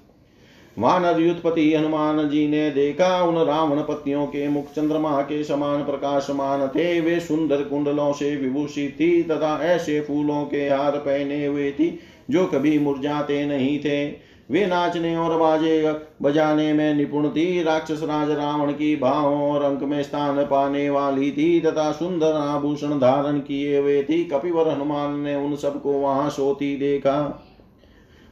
वानर 0.79 1.19
युद्धपति 1.21 1.73
हनुमान 1.73 2.27
जी 2.29 2.47
ने 2.47 2.69
देखा 2.71 3.21
उन 3.23 3.35
रावण 3.37 3.81
पत्नियों 3.83 4.25
के 4.25 4.47
मुख 4.47 4.65
चंद्रमा 4.65 5.21
के 5.21 5.43
समान 5.43 5.83
प्रकाशमान 5.83 6.67
थे। 6.67 6.99
वे 7.01 7.19
सुंदर 7.19 7.63
कुंडलों 7.63 8.11
से 8.13 8.35
विभूषित 8.35 8.95
थी 8.99 9.21
तथा 9.23 9.59
ऐसे 9.63 9.99
फूलों 10.01 10.43
के 10.45 10.67
हार 10.69 10.97
पहने 10.97 11.45
हुए 11.45 11.71
थी 11.71 11.99
जो 12.29 12.45
कभी 12.45 12.77
मुरझाते 12.79 13.45
नहीं 13.45 13.79
थे। 13.79 14.05
वे 14.49 14.65
नाचने 14.65 15.15
और 15.17 15.37
बाजे 15.37 15.95
बजाने 16.21 16.71
में 16.73 16.93
निपुण 16.93 17.29
थी। 17.29 17.63
राक्षस 17.63 18.03
राज 18.03 18.31
रावण 18.31 18.71
की 18.71 18.95
भावों 18.95 19.51
और 19.51 19.63
अंक 19.63 19.83
में 19.83 20.01
स्थान 20.03 20.43
पाने 20.45 20.89
वाली 20.89 21.31
थी 21.31 21.59
तथा 21.61 21.91
सुंदर 21.91 22.33
आभूषण 22.33 22.97
धारण 22.99 23.39
किए 23.39 23.77
हुए 23.79 24.01
थी। 24.03 24.23
कपिवर 24.23 24.69
हनुमान 24.69 25.19
ने 25.19 25.35
उन 25.35 25.55
सबको 25.55 25.91
वहाँ 25.91 26.29
सोती 26.29 26.75
देखा। 26.75 27.45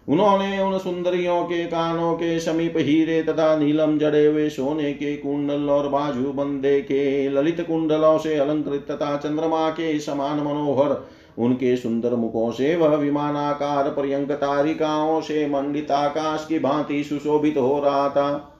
उन्होंने 0.08 0.60
उन 0.62 0.78
सुंदरियों 0.78 1.44
के 1.44 1.64
कानों 1.66 2.14
के 2.14 2.40
समीप 2.40 2.74
हीरे 2.78 3.22
तथा 3.24 3.56
नीलम 3.58 3.98
जड़े 3.98 4.26
हुए 4.26 4.50
सोने 4.50 4.94
के 4.94 5.16
कुंडल 5.18 5.70
और 5.70 5.90
बाजू 5.90 6.32
बंदे 6.34 6.80
के 6.82 7.30
ललित 7.30 7.62
कुंडलों 7.62 8.18
से 8.18 8.38
अलंकृत 8.38 8.86
तथा 8.92 9.16
चंद्रमा 9.18 9.70
के 9.70 10.00
समान 10.00 10.40
मनोहर, 10.40 10.96
उनके 11.38 11.76
सुंदर 11.78 12.16
मुखों 12.16 12.52
से 12.52 12.76
वह 12.76 12.96
विमानाकार 12.96 13.90
पर्यंक 13.90 14.32
तारिकाओं 14.32 15.22
से 15.22 15.48
मंडित 15.50 15.92
आकाश 15.92 16.46
की 16.50 16.60
भांति 16.60 17.04
सुशोभित 17.04 17.58
हो 17.58 17.80
रहा 17.80 18.10
था। 18.10 18.54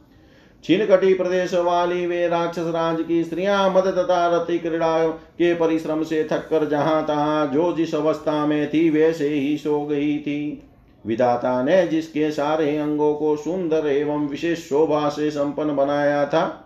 छिनकटी 0.64 1.14
प्रदेश 1.14 1.54
वाली 1.54 2.06
वे 2.08 2.28
राक्षस 2.28 2.68
राज 2.68 3.04
की 3.08 3.24
स्त्रियाँ 3.24 3.70
मद 3.70 3.88
तथा 3.88 4.26
रति 4.28 4.58
क्रीड़ा 4.60 5.08
के 5.08 5.54
परिश्रम 5.56 6.04
से 6.04 6.24
थक 6.24 6.48
कर 6.50 6.68
जहाँ 6.70 7.06
तहां 7.06 7.48
जो 7.48 7.72
जिस 7.74 7.96
अवस्था 7.96 8.46
में 8.46 8.70
थी, 8.70 8.90
वैसे 8.90 9.30
ही 9.30 9.58
सो 9.58 9.86
गई 9.86 10.18
थी। 10.18 10.64
विधाता 11.08 11.62
ने 11.64 11.86
जिसके 11.88 12.32
सारे 12.32 12.78
अंगों 12.78 13.14
को 13.16 13.36
सुंदर 13.36 13.88
एवं 13.88 14.28
विशेष 14.28 14.68
शोभा 14.70 15.08
से 15.10 15.30
संपन्न 15.32 15.76
बनाया 15.76 16.26
था, 16.26 16.64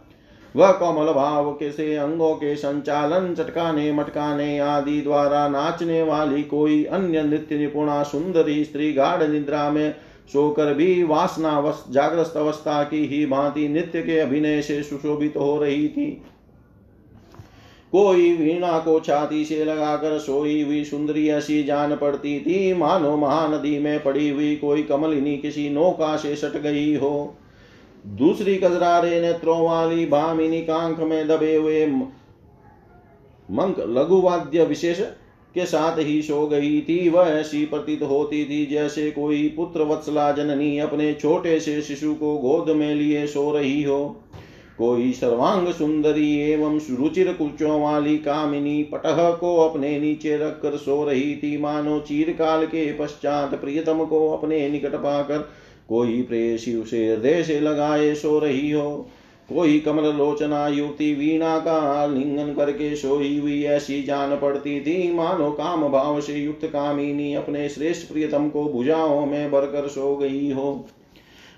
वह 0.55 0.71
कोमल 0.71 1.11
भाव 1.13 1.51
के 1.51 1.71
से 1.71 1.95
अंगों 1.95 2.33
के 2.35 2.55
संचालन, 2.55 3.33
चटकाने, 3.35 3.91
मटकाने 3.91 4.57
आदि 4.59 5.01
द्वारा 5.01 5.47
नाचने 5.47 6.01
वाली 6.03 6.43
कोई 6.43 6.83
अन्य 6.85 7.21
नृत्य 7.23 7.57
निपुणा 7.57 8.01
सुंदरी 8.03 8.63
स्त्री 8.63 8.91
गाढ़ 8.93 9.23
निद्रा 9.23 9.69
में 9.69 9.93
सोकर 10.33 10.73
भी 10.73 11.03
वासना 11.03 11.61
जागृत 11.89 12.33
अवस्था 12.37 12.83
की 12.83 13.05
ही 13.07 13.25
भांति 13.25 13.67
नृत्य 13.67 14.01
के 14.01 14.19
अभिनय 14.19 14.61
से 14.61 14.81
सुशोभित 14.83 15.33
तो 15.33 15.39
हो 15.39 15.57
रही 15.57 15.87
थी। 15.87 16.21
कोई 17.93 18.31
वीणा 18.33 18.77
को 18.79 18.99
छाती 18.99 19.43
से 19.45 19.63
लगाकर 19.65 20.17
सोई 20.19 20.61
हुई 20.61 20.83
सुंदरी 20.83 21.27
ऐसी 21.29 21.63
जान 21.63 21.95
पड़ती 21.95 22.39
थी। 22.39 22.73
मानो 22.73 23.15
महानदी 23.17 23.77
में 23.79 24.03
पड़ी 24.03 24.29
हुई 24.29 24.55
कोई 24.55 24.83
कमलिनी 24.83 25.37
किसी 25.37 25.69
नौका 25.69 26.15
से 26.17 26.35
सट 26.35 26.57
गई 26.61 26.95
हो। 26.95 27.35
दूसरी 28.07 28.55
कजरारे 28.55 29.19
नेत्रों 29.21 29.59
वाली 29.61 30.05
भामिनी 30.05 30.61
कांख 30.61 30.99
में 30.99 31.27
दबे 31.27 31.55
हुए 31.55 31.85
मंक 31.85 33.79
लघुवाद्य 33.89 34.63
विशेष 34.63 34.99
के 35.55 35.65
साथ 35.65 35.97
ही 35.99 36.21
सो 36.21 36.45
गई 36.47 36.79
थी। 36.81 37.09
वह 37.09 37.27
ऐसी 37.29 37.65
प्रतीत 37.65 38.03
होती 38.03 38.43
थी 38.45 38.65
जैसे 38.65 39.09
कोई 39.11 39.47
पुत्र 39.49 39.83
वत्सला 39.83 40.31
जननी 40.31 40.77
अपने 40.79 41.13
छोटे 41.13 41.59
से 41.59 41.81
शिशु 41.81 42.13
को 42.13 42.37
गोद 42.37 42.69
में 42.69 42.93
लिए 42.95 43.25
सो 43.27 43.51
रही 43.51 43.81
हो। 43.83 43.99
कोई 44.81 45.11
सर्वांग 45.11 45.67
सुंदरी 45.67 46.29
एवं 46.41 46.79
रुचिर 46.91 47.31
कुचों 47.33 47.81
वाली 47.81 48.17
कामिनी 48.17 48.81
पटह 48.83 49.29
को 49.31 49.55
अपने 49.57 49.99
नीचे 49.99 50.37
रखकर 50.37 50.77
सो 50.77 51.03
रही 51.03 51.35
थी। 51.35 51.57
मानो 51.57 51.99
चीरकाल 51.99 52.65
के 52.65 52.91
पश्चात 52.93 53.53
प्रियतम 53.55 54.03
को 54.05 54.27
अपने 54.29 54.67
निकट 54.69 54.95
पाकर 54.95 55.49
कोई 55.89 56.21
प्रेसी 56.21 56.75
उसे 56.75 57.07
हृदय 57.07 57.43
से 57.43 57.59
लगाए 57.59 58.13
सो 58.15 58.37
रही 58.39 58.71
हो। 58.71 58.89
कोई 59.49 59.79
कमल 59.79 60.05
लोचना 60.15 60.67
युवती 60.67 61.13
वीणा 61.15 61.57
का 61.59 62.05
लिंगन 62.05 62.53
करके 62.53 62.95
सोई 62.95 63.37
हुई 63.39 63.63
ऐसी 63.63 64.01
जान 64.03 64.35
पड़ती 64.35 64.79
थी। 64.81 65.13
मानो 65.13 65.51
काम 65.51 65.87
भाव 65.89 66.19
से 66.21 66.33
युक्त 66.33 66.65
कामिनी 66.65 67.33
अपने 67.33 67.67
श्रेष्ठ 67.69 68.11
प्रियतम 68.11 68.49
को 68.49 68.63
भुजाओं 68.63 69.25
में 69.25 69.51
भरकर 69.51 69.87
सो 69.87 70.15
गई 70.15 70.51
हो। 70.51 70.73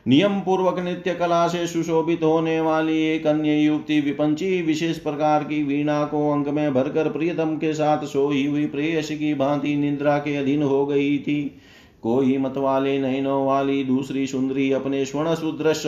नियम 0.07 0.39
पूर्वक 0.39 0.79
नित्य 0.79 1.13
कला 1.13 1.47
से 1.47 1.67
सुशोभित 1.67 2.23
होने 2.23 2.61
वाली 2.61 2.97
एक 3.05 3.27
अन्य 3.27 3.55
युक्ति 3.55 3.99
विपंची, 4.01 4.61
विशेष 4.61 4.97
प्रकार 4.97 5.43
की 5.43 5.63
वीणा 5.63 6.03
को 6.05 6.31
अंक 6.31 6.47
में 6.47 6.73
भरकर 6.73 7.09
प्रियतम 7.09 7.55
के 7.55 7.73
साथ 7.73 8.05
सोई 8.05 8.45
हुई 8.47 8.65
प्रेयस 8.65 9.09
की 9.09 9.33
भांति 9.33 9.75
निद्रा 9.75 10.17
के 10.17 10.35
अधीन 10.35 10.63
हो 10.63 10.85
गई 10.85 11.17
थी। 11.17 11.61
कोई 12.01 12.37
मत 12.37 12.57
वाले 12.57 12.99
नयनों 12.99 13.45
वाली 13.45 13.83
दूसरी 13.83 14.27
सुंदरी 14.27 14.71
अपने 14.71 15.05
स्वर्ण 15.05 15.35
सुदृश 15.35 15.85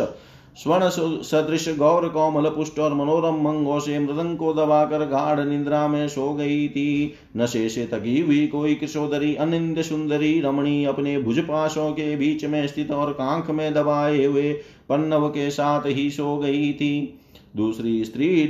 स्वर्ण 0.58 0.90
सदृश 1.22 1.70
गौर 1.78 2.08
कोमल 2.10 2.50
पुष्ट 2.50 2.80
और 2.80 2.94
मनोरम 2.94 3.36
मंगों 3.36 3.80
से 3.80 4.00
मृदंग 4.00 4.38
को 4.38 4.54
दबाकर 4.54 5.06
गाढ़ 5.06 5.40
निद्रा 5.40 5.88
में 5.88 6.08
सो 6.08 6.34
गई 6.34 6.68
थी। 6.68 7.14
नशे 7.38 7.70
से 7.70 7.86
तगी 7.86 8.20
हुई 8.20 8.48
कोई 8.48 8.76
किशोदरी, 8.76 9.36
अनिंद 9.36 9.82
सुंदरी, 9.82 10.40
रमणी 10.42 10.86
अपने 10.86 11.18
भुज 11.18 11.36
भुजपाशों 11.36 11.92
के 11.92 12.16
बीच 12.16 12.46
में 12.46 12.68
स्थित 12.68 12.92
और 12.92 13.12
कांख 13.14 13.50
में 13.50 13.74
दबाए 13.74 14.26
हुए 14.26 14.54
पन्नव 14.90 15.30
के 15.30 15.50
साथ 15.50 15.82
ही 15.86 16.10
सो 16.10 16.38
गई 16.38 16.74
थी। 16.74 17.20
दूसरी 17.56 18.04
स्त्री 18.06 18.46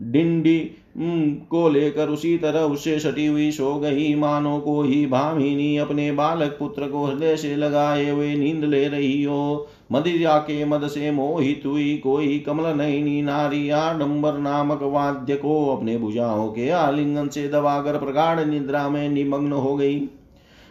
डिंडी 0.00 0.58
को 1.00 1.68
लेकर 1.68 2.08
उसी 2.08 2.36
तरह 2.38 2.60
उससे 2.60 2.98
सटी 2.98 3.26
हुई 3.26 3.50
सो 3.50 3.74
गई। 3.74 4.14
मानो 4.14 4.58
को 4.58 4.82
ही 4.82 5.06
भामिनी 5.06 5.76
अपने 5.76 6.10
बालक 6.12 6.56
पुत्र 6.58 6.86
को 6.86 7.04
हृदय 7.04 7.36
से 7.36 7.54
लगाए 7.56 8.10
हुए 8.10 8.34
नींद 8.34 8.64
ले 8.64 8.88
रही 8.88 9.22
हो। 9.22 9.68
मदिरा 9.92 10.38
के 10.38 10.64
मद 10.64 10.86
से 10.86 11.10
मोहित 11.10 11.62
हुई 11.66 11.96
कोई 11.96 12.38
कमल 12.38 12.66
नयनी 12.76 13.22
नारी 13.22 13.68
आडम्बर 13.70 14.38
नामक 14.38 14.82
वाद्य 14.82 15.36
को 15.36 15.64
अपने 15.76 15.96
भुजाओं 15.98 16.48
के 16.48 16.70
आलिंगन 16.70 17.28
से 17.28 17.48
दबाकर 17.48 17.98
प्रगाढ़ 17.98 18.44
निद्रा 18.44 18.88
में 18.88 19.08
निमग्न 19.08 19.52
हो 19.52 19.76
गई। 19.76 19.98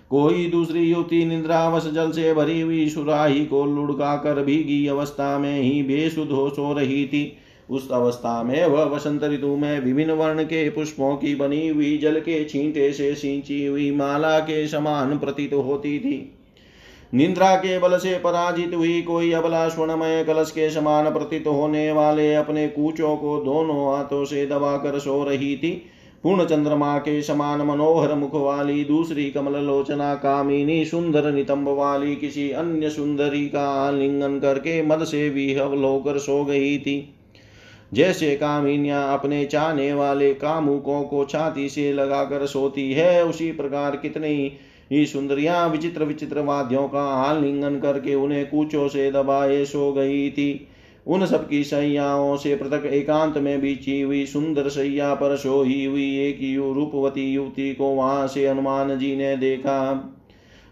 कोई 0.10 0.46
दूसरी 0.46 0.84
युवती 0.84 1.26
निद्रावश 1.26 1.92
जल 1.94 2.12
से 2.12 2.34
भरी 2.34 2.62
हुई 2.62 2.90
सुराही 2.90 3.46
को 3.46 3.66
लुढ़का 3.66 4.16
कर 4.16 4.44
भीगी 4.44 4.88
अवस्था 4.88 5.38
में 5.40 5.62
ही 5.62 5.84
बेसुध 5.84 6.32
हो 6.32 6.50
सो 6.50 6.74
रही 6.74 7.06
थी। 7.06 7.38
उस 7.70 7.92
अवस्था 7.92 8.44
में 8.44 8.66
वह 8.66 8.84
वसंत 8.84 9.24
ऋतु 9.24 9.56
में 9.56 9.80
विभिन्न 9.80 10.12
वर्ण 10.12 10.44
के 10.44 10.70
पुष्पों 10.70 11.16
की 11.16 11.36
बनी 11.36 11.68
हुई, 11.68 11.98
जल 11.98 12.20
के 12.20 12.44
छींटे 12.46 12.92
से 12.94 13.16
सिंची 13.16 13.66
हुई 13.66 13.92
माला 13.92 14.40
के 14.40 14.68
समान 14.68 15.18
प्रतीत 15.18 15.54
होती 15.54 16.00
थी। 16.00 16.34
निंद्रा 17.14 17.56
के 17.56 17.80
बल 17.80 17.98
से 17.98 18.18
पराजित 18.18 18.74
हुई 18.74 19.02
कोई 19.02 19.32
अबला 19.32 19.70
स्वर्णमय 19.70 20.24
कलश 20.24 20.52
के 20.52 20.70
समान 20.70 21.12
प्रतीत 21.12 21.48
होने 21.48 21.92
वाले 21.92 22.34
अपने 22.36 22.68
कूचों 22.68 23.16
को 23.18 23.38
दोनों 23.40 23.98
हाथों 23.98 24.26
से 24.26 24.46
दबाकर 24.46 25.00
सो 25.00 25.24
रही 25.24 25.58
थी। 25.58 25.72
पूर्ण 26.24 26.46
चंद्रमा 26.46 26.98
के 26.98 27.22
समान 27.22 27.62
मनोहर 27.62 28.14
मुख 28.14 28.36
वाली 28.36 28.84
दूसरी 28.84 29.30
कमल 29.30 29.56
लोचना 29.56 30.16
कामिनी 30.16 30.86
सुंदर 30.86 31.32
नितंब 31.32 31.68
वाली 31.68 32.16
किसी 32.16 32.50
अन्य 32.52 32.90
सुंदरी 32.90 33.48
का 33.48 33.68
आलिंगन 33.88 34.40
करके 34.40 34.82
मद 34.82 35.04
से 35.04 35.30
विहव 35.30 35.86
होकर 35.86 36.18
सो 36.18 36.46
गई 36.46 36.78
थी। 36.78 37.14
जैसे 37.94 38.36
कामिनिया 38.36 39.02
अपने 39.04 39.46
चाहने 39.46 39.94
वाले 39.94 40.34
कामुकों 40.34 41.04
को 41.04 41.26
छाती 41.26 41.70
से 41.70 41.94
लगाकर 41.94 42.46
सोती 42.46 42.92
है, 42.94 43.26
उसी 43.26 43.52
प्रकार 43.52 43.96
कितने 43.96 44.52
ही 44.92 45.06
सुंदरियाँ, 45.06 45.70
विचित्र 45.70 46.04
विचित्र 46.04 46.40
वाद्यों 46.40 46.88
का 46.88 47.04
आलिंगन 47.04 47.80
करके 47.80 48.16
उन्हें 48.16 48.50
कूचों 48.50 48.88
से 48.88 49.12
दबाए 49.12 49.66
सो 49.66 49.94
गई 49.94 50.30
थी। 50.30 50.68
उन 51.08 51.26
सबकी 51.26 51.64
सैयाओं 51.64 52.38
से 52.38 52.56
पृथक 52.56 52.86
एकांत 52.86 53.38
में 53.38 53.62
बीची 53.62 54.02
हुई 54.02 54.26
सुंदर 54.26 54.70
सैया 54.70 55.14
पर 55.14 55.36
सोई 55.36 55.86
हुई 55.86 56.18
एक 56.20 56.40
रूपवती 56.76 57.34
युवती 57.34 57.74
को 57.74 57.86
वहाँ 57.86 58.28
से 58.28 58.48
हनुमान 58.48 58.98
जी 59.00 59.16
ने 59.16 59.38
देखा। 59.38 60.14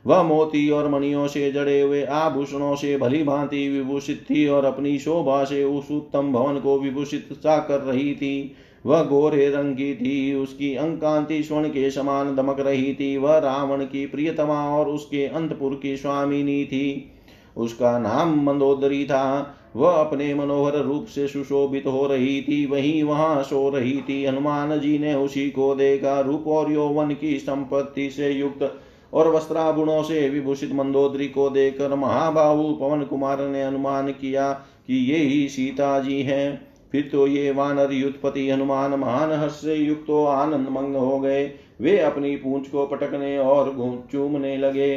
वह 0.07 0.23
मोती 0.23 0.69
और 0.69 0.89
मणियों 0.89 1.27
से 1.27 1.51
जड़े 1.51 1.81
हुए 1.81 2.03
आभूषणों 2.03 2.75
से 2.75 2.97
भली 2.97 3.23
भांति 3.23 3.69
विभूषित 3.69 4.25
थी 4.29 4.47
और 4.47 4.65
अपनी 4.65 4.99
शोभा 4.99 5.43
से 5.43 5.63
उस 5.63 5.91
उत्तम 5.91 6.33
भवन 6.33 6.59
को 6.59 6.79
विभूषित 6.79 7.29
सा 7.33 7.57
कर 7.57 7.79
रही 7.79 8.15
थी। 8.15 8.55
वह 8.85 9.03
गोरे 9.03 9.49
रंग 9.49 9.75
की 9.75 9.95
थी, 9.95 10.33
उसकी 10.33 10.75
अंकांति 10.75 11.43
स्वर्ण 11.43 11.67
के 11.67 11.91
समान 11.91 12.35
दमक 12.35 12.59
रही 12.59 12.93
थी। 12.93 13.17
वह 13.17 13.37
रावण 13.37 13.83
की 13.83 14.05
प्रियतमा 14.05 14.77
और 14.77 14.87
उसके 14.87 15.25
अंतपुर 15.25 15.79
की 15.83 15.97
स्वामिनी 15.97 16.65
थी। 16.65 17.11
उसका 17.57 17.99
नाम 17.99 18.43
मंदोदरी 18.43 19.05
था। 19.05 19.55
वह 19.75 19.91
अपने 19.91 20.33
मनोहर 20.33 20.77
रूप 20.77 21.05
से 21.05 21.27
सुशोभित 21.27 21.87
हो 21.87 22.07
रही 22.07 22.41
थी। 22.41 22.65
वही 22.65 23.03
वहाँ 23.03 23.43
सो 23.43 23.69
रही 23.69 24.01
थी। 24.09 24.25
हनुमान 24.25 24.79
जी 24.79 24.99
ने 24.99 25.13
उसी 25.13 25.49
को 25.49 25.75
देखा। 25.75 26.19
रूप 26.19 26.47
और 26.47 26.71
यौवन 26.71 27.11
की 27.21 27.39
संपत्ति 27.39 28.09
से 28.09 28.31
युक्त 28.31 28.81
और 29.15 29.27
वस्त्राभुणों 29.27 30.01
से 30.03 30.27
विभूषित 30.29 30.71
मंदोदरी 30.73 31.27
को 31.27 31.49
देखकर 31.49 31.95
महाबाहु 31.95 32.71
पवन 32.75 33.03
कुमार 33.03 33.41
ने 33.41 33.61
अनुमान 33.63 34.11
किया 34.11 34.51
कि 34.87 34.95
ये 35.11 35.17
ही 35.17 35.47
सीता 35.49 35.99
जी 35.99 36.21
हैं। 36.21 36.67
फिर 36.91 37.09
तो 37.11 37.27
ये 37.27 37.51
वानर 37.51 37.93
युद्धपति 37.93 38.49
हनुमान 38.49 38.91
महान 38.91 39.31
हर्ष 39.31 39.63
युक्त 39.65 40.09
आनंद 40.29 40.67
मंग 40.69 40.95
हो 40.95 41.19
गए। 41.19 41.45
वे 41.81 41.97
अपनी 41.99 42.35
पूंछ 42.35 42.67
को 42.67 42.85
पटकने 42.87 43.37
और 43.37 43.73
चूमने 44.11 44.55
लगे। 44.57 44.95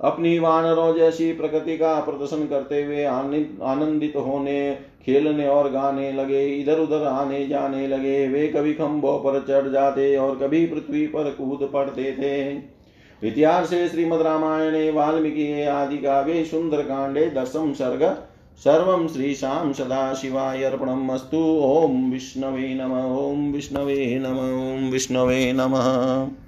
अपनी 0.00 0.38
वानरों 0.38 0.94
जैसी 0.94 1.32
प्रकृति 1.32 1.76
का 1.78 1.94
प्रदर्शन 2.00 2.46
करते 2.46 2.82
हुए 2.84 3.04
आनंदित 3.04 4.16
होने, 4.16 4.74
खेलने 5.04 5.46
और 5.48 5.70
गाने 5.70 6.12
लगे 6.12 6.44
इधर 6.50 6.78
उधर 6.78 7.06
आने 7.06 7.46
जाने 7.46 7.86
लगे। 7.88 8.26
वे 8.28 8.46
कभी 8.48 8.74
खम्भों 8.74 9.18
पर 9.20 9.38
चढ़ 9.40 9.70
जाते 9.72 10.16
और 10.16 10.36
कभी 10.36 10.64
पृथ्वी 10.66 11.06
पर 11.06 11.30
कूद 11.32 11.68
पड़ते 11.72 12.12
थे। 12.12 12.75
इतिहास 13.22 13.70
श्रीमद 13.70 14.20
रामायणे 14.22 14.90
वाल्मीकि 14.90 15.62
आदि 15.62 15.96
काव्ये 15.96 16.44
सुन्दरकाण्डे 16.44 17.26
दशम 17.30 17.72
सर्ग 17.72 18.02
सर्वं 18.64 19.06
श्रीशां 19.08 19.72
सदाशिवाय 19.72 20.64
अर्पणमस्तु। 20.64 21.40
ॐ 21.62 22.10
विष्णवे 22.12 22.74
नम 22.74 22.92
ॐ 22.92 23.52
विष्णवे 23.52 24.18
नम 24.18 24.38
ॐ 24.38 24.90
विष्णवे 24.90 25.52
नमः। 25.52 25.86